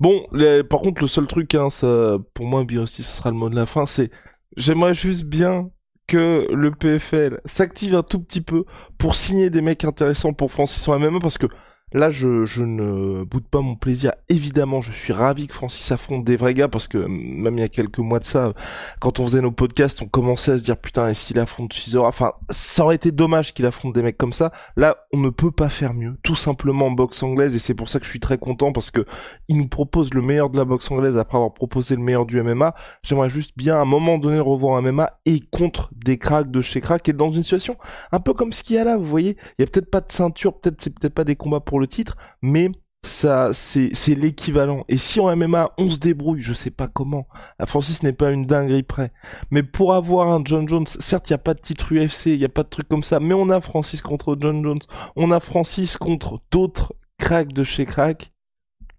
Bon, 0.00 0.24
par 0.70 0.80
contre, 0.80 1.02
le 1.02 1.08
seul 1.08 1.26
truc, 1.26 1.54
hein, 1.54 1.68
ça, 1.68 2.16
pour 2.32 2.46
moi, 2.46 2.64
Birosti, 2.64 3.02
ce 3.02 3.18
sera 3.18 3.30
le 3.30 3.36
mot 3.36 3.50
de 3.50 3.56
la 3.56 3.66
fin, 3.66 3.84
c'est, 3.84 4.10
j'aimerais 4.56 4.94
juste 4.94 5.24
bien 5.24 5.68
que 6.08 6.48
le 6.50 6.72
PFL 6.72 7.40
s'active 7.44 7.94
un 7.94 8.02
tout 8.02 8.18
petit 8.18 8.40
peu 8.40 8.64
pour 8.96 9.14
signer 9.14 9.50
des 9.50 9.60
mecs 9.60 9.84
intéressants 9.84 10.32
pour 10.32 10.50
Francis 10.50 10.88
en 10.88 10.98
MMA 10.98 11.20
parce 11.20 11.38
que 11.38 11.46
Là, 11.92 12.10
je, 12.10 12.44
je 12.44 12.62
ne 12.62 13.24
boude 13.24 13.46
pas 13.46 13.62
mon 13.62 13.74
plaisir. 13.74 14.12
Évidemment, 14.28 14.82
je 14.82 14.92
suis 14.92 15.14
ravi 15.14 15.46
que 15.46 15.54
Francis 15.54 15.90
affronte 15.90 16.22
des 16.24 16.36
vrais 16.36 16.52
gars 16.52 16.68
parce 16.68 16.86
que 16.86 16.98
même 16.98 17.56
il 17.56 17.60
y 17.60 17.64
a 17.64 17.68
quelques 17.68 17.98
mois 17.98 18.18
de 18.18 18.26
ça, 18.26 18.52
quand 19.00 19.20
on 19.20 19.26
faisait 19.26 19.40
nos 19.40 19.52
podcasts, 19.52 20.02
on 20.02 20.06
commençait 20.06 20.52
à 20.52 20.58
se 20.58 20.64
dire 20.64 20.76
putain, 20.76 21.08
est-ce 21.08 21.24
qu'il 21.24 21.38
affronte 21.38 21.72
Chisora? 21.72 22.08
Enfin, 22.08 22.32
ça 22.50 22.84
aurait 22.84 22.96
été 22.96 23.10
dommage 23.10 23.54
qu'il 23.54 23.64
affronte 23.64 23.94
des 23.94 24.02
mecs 24.02 24.18
comme 24.18 24.34
ça. 24.34 24.52
Là, 24.76 25.06
on 25.14 25.18
ne 25.18 25.30
peut 25.30 25.50
pas 25.50 25.70
faire 25.70 25.94
mieux, 25.94 26.18
tout 26.22 26.36
simplement 26.36 26.86
en 26.86 26.90
boxe 26.90 27.22
anglaise 27.22 27.54
et 27.54 27.58
c'est 27.58 27.74
pour 27.74 27.88
ça 27.88 27.98
que 27.98 28.04
je 28.04 28.10
suis 28.10 28.20
très 28.20 28.36
content 28.36 28.72
parce 28.72 28.90
que 28.90 29.06
il 29.48 29.56
nous 29.56 29.68
propose 29.68 30.12
le 30.12 30.20
meilleur 30.20 30.50
de 30.50 30.58
la 30.58 30.66
boxe 30.66 30.90
anglaise 30.90 31.16
après 31.16 31.38
avoir 31.38 31.54
proposé 31.54 31.96
le 31.96 32.02
meilleur 32.02 32.26
du 32.26 32.42
MMA. 32.42 32.74
J'aimerais 33.02 33.30
juste 33.30 33.52
bien 33.56 33.76
à 33.76 33.80
un 33.80 33.86
moment 33.86 34.18
donné 34.18 34.40
revoir 34.40 34.76
un 34.76 34.92
MMA 34.92 35.20
et 35.24 35.40
contre 35.40 35.90
des 35.96 36.18
cracks 36.18 36.50
de 36.50 36.60
chez 36.60 36.82
crack 36.82 37.08
et 37.08 37.14
dans 37.14 37.32
une 37.32 37.42
situation 37.42 37.76
un 38.12 38.20
peu 38.20 38.34
comme 38.34 38.52
ce 38.52 38.62
qu'il 38.62 38.76
y 38.76 38.78
a 38.78 38.84
là. 38.84 38.98
Vous 38.98 39.06
voyez, 39.06 39.38
il 39.58 39.62
y 39.62 39.64
a 39.64 39.66
peut-être 39.66 39.90
pas 39.90 40.02
de 40.02 40.12
ceinture, 40.12 40.60
peut-être 40.60 40.82
c'est 40.82 40.90
peut-être 40.90 41.14
pas 41.14 41.24
des 41.24 41.36
combats 41.36 41.60
pour 41.60 41.77
le 41.78 41.86
titre, 41.86 42.16
mais 42.42 42.70
ça 43.02 43.50
c'est 43.52 44.14
l'équivalent. 44.14 44.84
Et 44.88 44.98
si 44.98 45.20
en 45.20 45.34
MMA 45.34 45.72
on 45.78 45.90
se 45.90 45.98
débrouille 45.98 46.40
je 46.40 46.52
sais 46.52 46.70
pas 46.70 46.88
comment. 46.88 47.28
La 47.58 47.66
Francis 47.66 48.02
n'est 48.02 48.12
pas 48.12 48.30
une 48.30 48.46
dinguerie 48.46 48.82
près 48.82 49.12
mais 49.50 49.62
pour 49.62 49.94
avoir 49.94 50.28
un 50.28 50.42
John 50.44 50.68
Jones 50.68 50.86
certes 50.86 51.30
il 51.30 51.32
y 51.32 51.34
a 51.34 51.38
pas 51.38 51.54
de 51.54 51.60
titre 51.60 51.94
UFC 51.94 52.26
il 52.26 52.40
y 52.40 52.44
a 52.44 52.48
pas 52.48 52.64
de 52.64 52.68
truc 52.68 52.88
comme 52.88 53.04
ça 53.04 53.20
mais 53.20 53.34
on 53.34 53.50
a 53.50 53.60
Francis 53.60 54.02
contre 54.02 54.36
John 54.38 54.62
Jones. 54.62 54.80
On 55.16 55.30
a 55.30 55.40
Francis 55.40 55.96
contre 55.96 56.40
d'autres 56.50 56.94
cracks 57.18 57.52
de 57.52 57.64
chez 57.64 57.86
crack. 57.86 58.32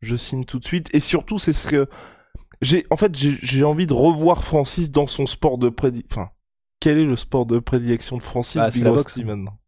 Je 0.01 0.15
signe 0.15 0.45
tout 0.45 0.59
de 0.59 0.65
suite. 0.65 0.89
Et 0.93 1.01
surtout 1.01 1.39
c'est 1.39 1.53
ce 1.53 1.67
que 1.67 1.87
j'ai 2.61 2.85
en 2.89 2.97
fait 2.97 3.15
j'ai 3.15 3.63
envie 3.63 3.87
de 3.87 3.93
revoir 3.93 4.43
Francis 4.43 4.91
dans 4.91 5.07
son 5.07 5.25
sport 5.25 5.57
de 5.57 5.69
prédilection 5.69 6.21
enfin 6.21 6.31
quel 6.79 6.97
est 6.97 7.05
le 7.05 7.17
sport 7.17 7.45
de 7.45 7.59
prédilection 7.59 8.17
de 8.17 8.23
Francis 8.23 8.55
bah, 8.55 8.71
c'est 8.71 8.79
la 8.79 8.91
boxe. 8.91 9.17
Maintenant 9.17 9.59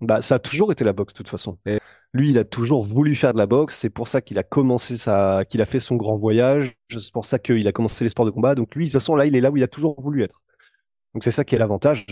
bah 0.00 0.22
ça 0.22 0.36
a 0.36 0.38
toujours 0.38 0.72
été 0.72 0.84
la 0.84 0.92
boxe 0.92 1.12
de 1.12 1.18
toute 1.18 1.28
façon. 1.28 1.58
Et 1.66 1.78
lui, 2.14 2.30
il 2.30 2.38
a 2.38 2.44
toujours 2.44 2.82
voulu 2.82 3.16
faire 3.16 3.32
de 3.32 3.38
la 3.38 3.46
boxe. 3.46 3.76
C'est 3.76 3.90
pour 3.90 4.06
ça 4.06 4.20
qu'il 4.20 4.38
a 4.38 4.44
commencé 4.44 4.96
sa, 4.96 5.44
qu'il 5.44 5.60
a 5.60 5.66
fait 5.66 5.80
son 5.80 5.96
grand 5.96 6.16
voyage. 6.16 6.76
C'est 6.88 7.12
pour 7.12 7.26
ça 7.26 7.40
qu'il 7.40 7.66
a 7.66 7.72
commencé 7.72 8.04
les 8.04 8.08
sports 8.08 8.24
de 8.24 8.30
combat. 8.30 8.54
Donc 8.54 8.76
lui, 8.76 8.86
de 8.86 8.90
toute 8.90 9.00
façon, 9.00 9.16
là, 9.16 9.26
il 9.26 9.34
est 9.34 9.40
là 9.40 9.50
où 9.50 9.56
il 9.56 9.64
a 9.64 9.68
toujours 9.68 10.00
voulu 10.00 10.22
être. 10.22 10.40
Donc 11.12 11.24
c'est 11.24 11.32
ça 11.32 11.44
qui 11.44 11.56
est 11.56 11.58
l'avantage. 11.58 12.06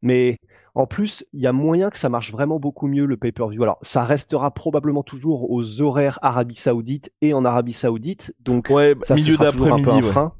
Mais 0.00 0.38
en 0.74 0.86
plus, 0.86 1.26
il 1.34 1.42
y 1.42 1.46
a 1.46 1.52
moyen 1.52 1.90
que 1.90 1.98
ça 1.98 2.08
marche 2.08 2.32
vraiment 2.32 2.58
beaucoup 2.58 2.86
mieux 2.86 3.04
le 3.04 3.18
pay-per-view. 3.18 3.62
Alors, 3.62 3.78
ça 3.82 4.02
restera 4.02 4.50
probablement 4.50 5.02
toujours 5.02 5.50
aux 5.50 5.82
horaires 5.82 6.18
Arabie 6.22 6.54
Saoudite 6.54 7.12
et 7.20 7.34
en 7.34 7.44
Arabie 7.44 7.74
Saoudite. 7.74 8.34
Donc, 8.40 8.70
ouais, 8.70 8.94
ça 9.02 9.14
milieu 9.14 9.36
d'après-midi, 9.36 9.90
un 9.90 10.02
frein. 10.02 10.32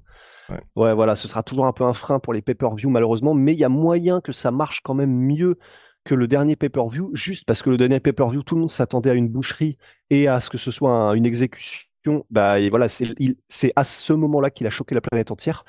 Ouais. 0.49 0.61
ouais. 0.77 0.95
voilà, 0.95 1.15
ce 1.15 1.29
sera 1.29 1.43
toujours 1.43 1.67
un 1.67 1.73
peu 1.73 1.85
un 1.85 1.93
frein 1.93 2.21
pour 2.21 2.33
les 2.33 2.43
pay-per-view 2.43 2.89
malheureusement, 2.89 3.35
mais 3.35 3.53
il 3.53 3.59
y 3.59 3.65
a 3.65 3.69
moyen 3.69 4.23
que 4.23 4.33
ça 4.33 4.51
marche 4.51 4.81
quand 4.83 4.95
même 4.95 5.13
mieux 5.13 5.59
que 6.05 6.15
le 6.15 6.29
dernier 6.29 6.57
pay-per-view, 6.57 7.11
juste 7.15 7.45
parce 7.45 7.63
que 7.63 7.71
le 7.71 7.77
dernier 7.77 8.01
pay-per-view, 8.01 8.43
tout 8.43 8.55
le 8.55 8.61
monde 8.61 8.71
s'attendait 8.71 9.11
à 9.11 9.15
une 9.15 9.29
boucherie 9.29 9.79
et 10.11 10.29
à 10.29 10.41
ce 10.41 10.51
que 10.51 10.59
ce 10.59 10.71
soit 10.71 11.15
une 11.17 11.27
exécution. 11.27 12.27
Bah, 12.31 12.57
voilà, 12.69 12.89
c'est 12.89 13.73
à 13.77 13.85
ce 13.85 14.13
moment-là 14.13 14.51
qu'il 14.51 14.67
a 14.67 14.71
choqué 14.71 14.95
la 14.95 15.01
planète 15.01 15.31
entière. 15.31 15.65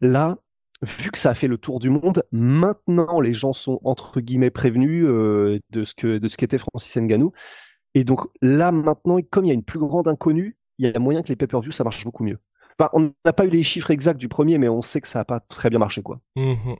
Là, 0.00 0.36
vu 0.82 1.10
que 1.10 1.18
ça 1.18 1.30
a 1.30 1.34
fait 1.34 1.48
le 1.48 1.58
tour 1.58 1.78
du 1.80 1.90
monde, 1.90 2.22
maintenant 2.32 3.20
les 3.20 3.34
gens 3.34 3.52
sont 3.52 3.80
entre 3.84 4.20
guillemets 4.20 4.50
prévenus 4.50 5.04
euh, 5.06 5.58
de 5.70 5.84
ce 5.84 5.94
que 5.94 6.18
de 6.18 6.28
ce 6.28 6.36
qu'était 6.36 6.58
Francis 6.58 6.96
Ngannou. 6.96 7.32
Et 7.94 8.04
donc 8.04 8.26
là 8.40 8.72
maintenant, 8.72 9.18
comme 9.30 9.44
il 9.44 9.48
y 9.48 9.50
a 9.50 9.54
une 9.54 9.64
plus 9.64 9.78
grande 9.78 10.08
inconnue, 10.08 10.56
il 10.78 10.88
y 10.88 10.94
a 10.94 10.98
moyen 10.98 11.22
que 11.22 11.28
les 11.28 11.36
pay-per-view 11.36 11.72
ça 11.72 11.84
marche 11.84 12.04
beaucoup 12.04 12.24
mieux. 12.24 12.38
Enfin, 12.78 12.90
on 12.94 13.12
n'a 13.24 13.32
pas 13.34 13.44
eu 13.44 13.50
les 13.50 13.62
chiffres 13.62 13.90
exacts 13.90 14.18
du 14.18 14.28
premier, 14.28 14.56
mais 14.56 14.68
on 14.68 14.80
sait 14.80 15.02
que 15.02 15.08
ça 15.08 15.18
n'a 15.18 15.24
pas 15.26 15.40
très 15.40 15.68
bien 15.68 15.78
marché, 15.78 16.02
quoi. 16.02 16.20
Mmh 16.36 16.74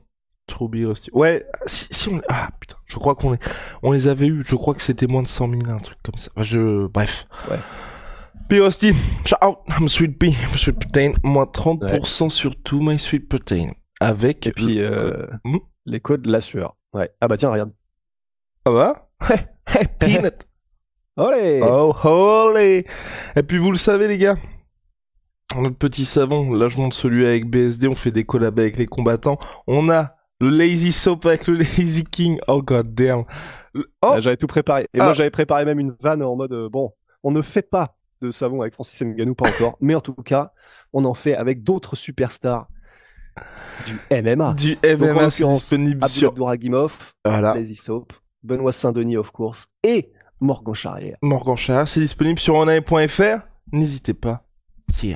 Ouais, 1.13 1.45
si, 1.65 1.87
si 1.91 2.09
on... 2.09 2.21
Ah 2.29 2.49
putain, 2.59 2.75
je 2.85 2.97
crois 2.97 3.15
qu'on 3.15 3.33
est... 3.33 3.43
on 3.83 3.91
les 3.91 4.07
avait 4.07 4.27
eu, 4.27 4.43
je 4.43 4.55
crois 4.55 4.73
que 4.73 4.81
c'était 4.81 5.07
moins 5.07 5.23
de 5.23 5.27
100 5.27 5.49
000, 5.49 5.71
un 5.71 5.79
truc 5.79 5.97
comme 6.03 6.17
ça. 6.17 6.31
je... 6.37 6.87
Bref. 6.87 7.27
Ouais. 7.49 7.57
Rusty, 8.59 8.93
shout 9.25 9.37
out, 9.41 9.59
I'm 9.79 9.87
Sweet 9.87 10.19
Pea, 10.19 10.35
Sweet 10.57 10.77
Protein, 10.77 11.13
moins 11.23 11.45
30% 11.45 12.29
sur 12.29 12.55
tout 12.61 12.81
my 12.81 12.99
Sweet 12.99 13.29
Protein. 13.29 13.71
Avec... 14.01 14.47
Et 14.47 14.51
puis, 14.51 14.81
euh, 14.81 15.25
hmm? 15.45 15.57
les 15.85 15.99
codes 15.99 16.23
de 16.23 16.31
la 16.31 16.41
sueur. 16.41 16.75
Ouais. 16.93 17.09
Ah 17.21 17.27
bah 17.27 17.37
tiens, 17.37 17.49
regarde. 17.49 17.71
Ah 18.65 18.71
bah? 18.71 19.09
Hey, 19.29 19.47
hey, 19.67 19.87
peanut 19.99 20.47
Olé 21.17 21.61
Oh, 21.63 21.93
holy 22.03 22.85
Et 23.35 23.43
puis 23.43 23.57
vous 23.57 23.71
le 23.71 23.77
savez 23.77 24.07
les 24.07 24.17
gars, 24.17 24.35
Notre 25.55 25.77
petit 25.77 26.05
savon, 26.05 26.53
là 26.53 26.69
je 26.69 26.77
montre 26.77 26.95
celui 26.95 27.25
avec 27.25 27.49
BSD, 27.49 27.87
on 27.87 27.95
fait 27.95 28.11
des 28.11 28.25
collabs 28.25 28.59
avec 28.59 28.77
les 28.77 28.85
combattants. 28.85 29.39
On 29.67 29.89
a 29.89 30.15
le 30.41 30.49
Lazy 30.49 30.91
Soap 30.91 31.25
avec 31.25 31.47
le 31.47 31.55
Lazy 31.77 32.03
King. 32.03 32.39
Oh 32.47 32.61
god 32.61 32.93
damn. 32.93 33.23
Oh 33.75 33.81
Ah, 34.01 34.19
j'avais 34.19 34.37
tout 34.37 34.47
préparé. 34.47 34.83
Et 34.93 34.99
Ah. 34.99 35.05
moi, 35.05 35.13
j'avais 35.13 35.29
préparé 35.29 35.63
même 35.65 35.79
une 35.79 35.95
vanne 36.01 36.21
en 36.23 36.35
mode, 36.35 36.51
euh, 36.53 36.67
bon, 36.69 36.91
on 37.23 37.31
ne 37.31 37.41
fait 37.41 37.61
pas 37.61 37.95
de 38.21 38.29
savon 38.31 38.61
avec 38.61 38.73
Francis 38.73 39.01
Ngannou, 39.01 39.33
pas 39.35 39.49
encore. 39.49 39.77
mais 39.81 39.95
en 39.95 40.01
tout 40.01 40.13
cas, 40.13 40.51
on 40.93 41.05
en 41.05 41.13
fait 41.13 41.35
avec 41.35 41.63
d'autres 41.63 41.95
superstars 41.95 42.67
du 43.85 43.97
MMA. 44.11 44.53
du 44.53 44.75
Donc, 44.75 44.83
MMA 44.83 45.07
c'est 45.31 45.43
l'occurrence, 45.43 45.59
disponible 45.61 46.07
sur... 46.07 46.29
Abdouragimov, 46.29 47.13
Voilà. 47.25 47.53
Lazy 47.55 47.75
Soap, 47.75 48.13
Benoît 48.43 48.71
Saint-Denis, 48.73 49.17
of 49.17 49.31
course, 49.31 49.67
et 49.83 50.11
Morgan 50.39 50.75
Charrière. 50.75 51.17
Morgan 51.21 51.55
Charrière, 51.55 51.87
c'est 51.87 51.99
disponible 52.01 52.39
sur 52.39 52.55
onae.fr. 52.55 53.39
N'hésitez 53.71 54.13
pas. 54.13 54.43
Si. 54.91 55.15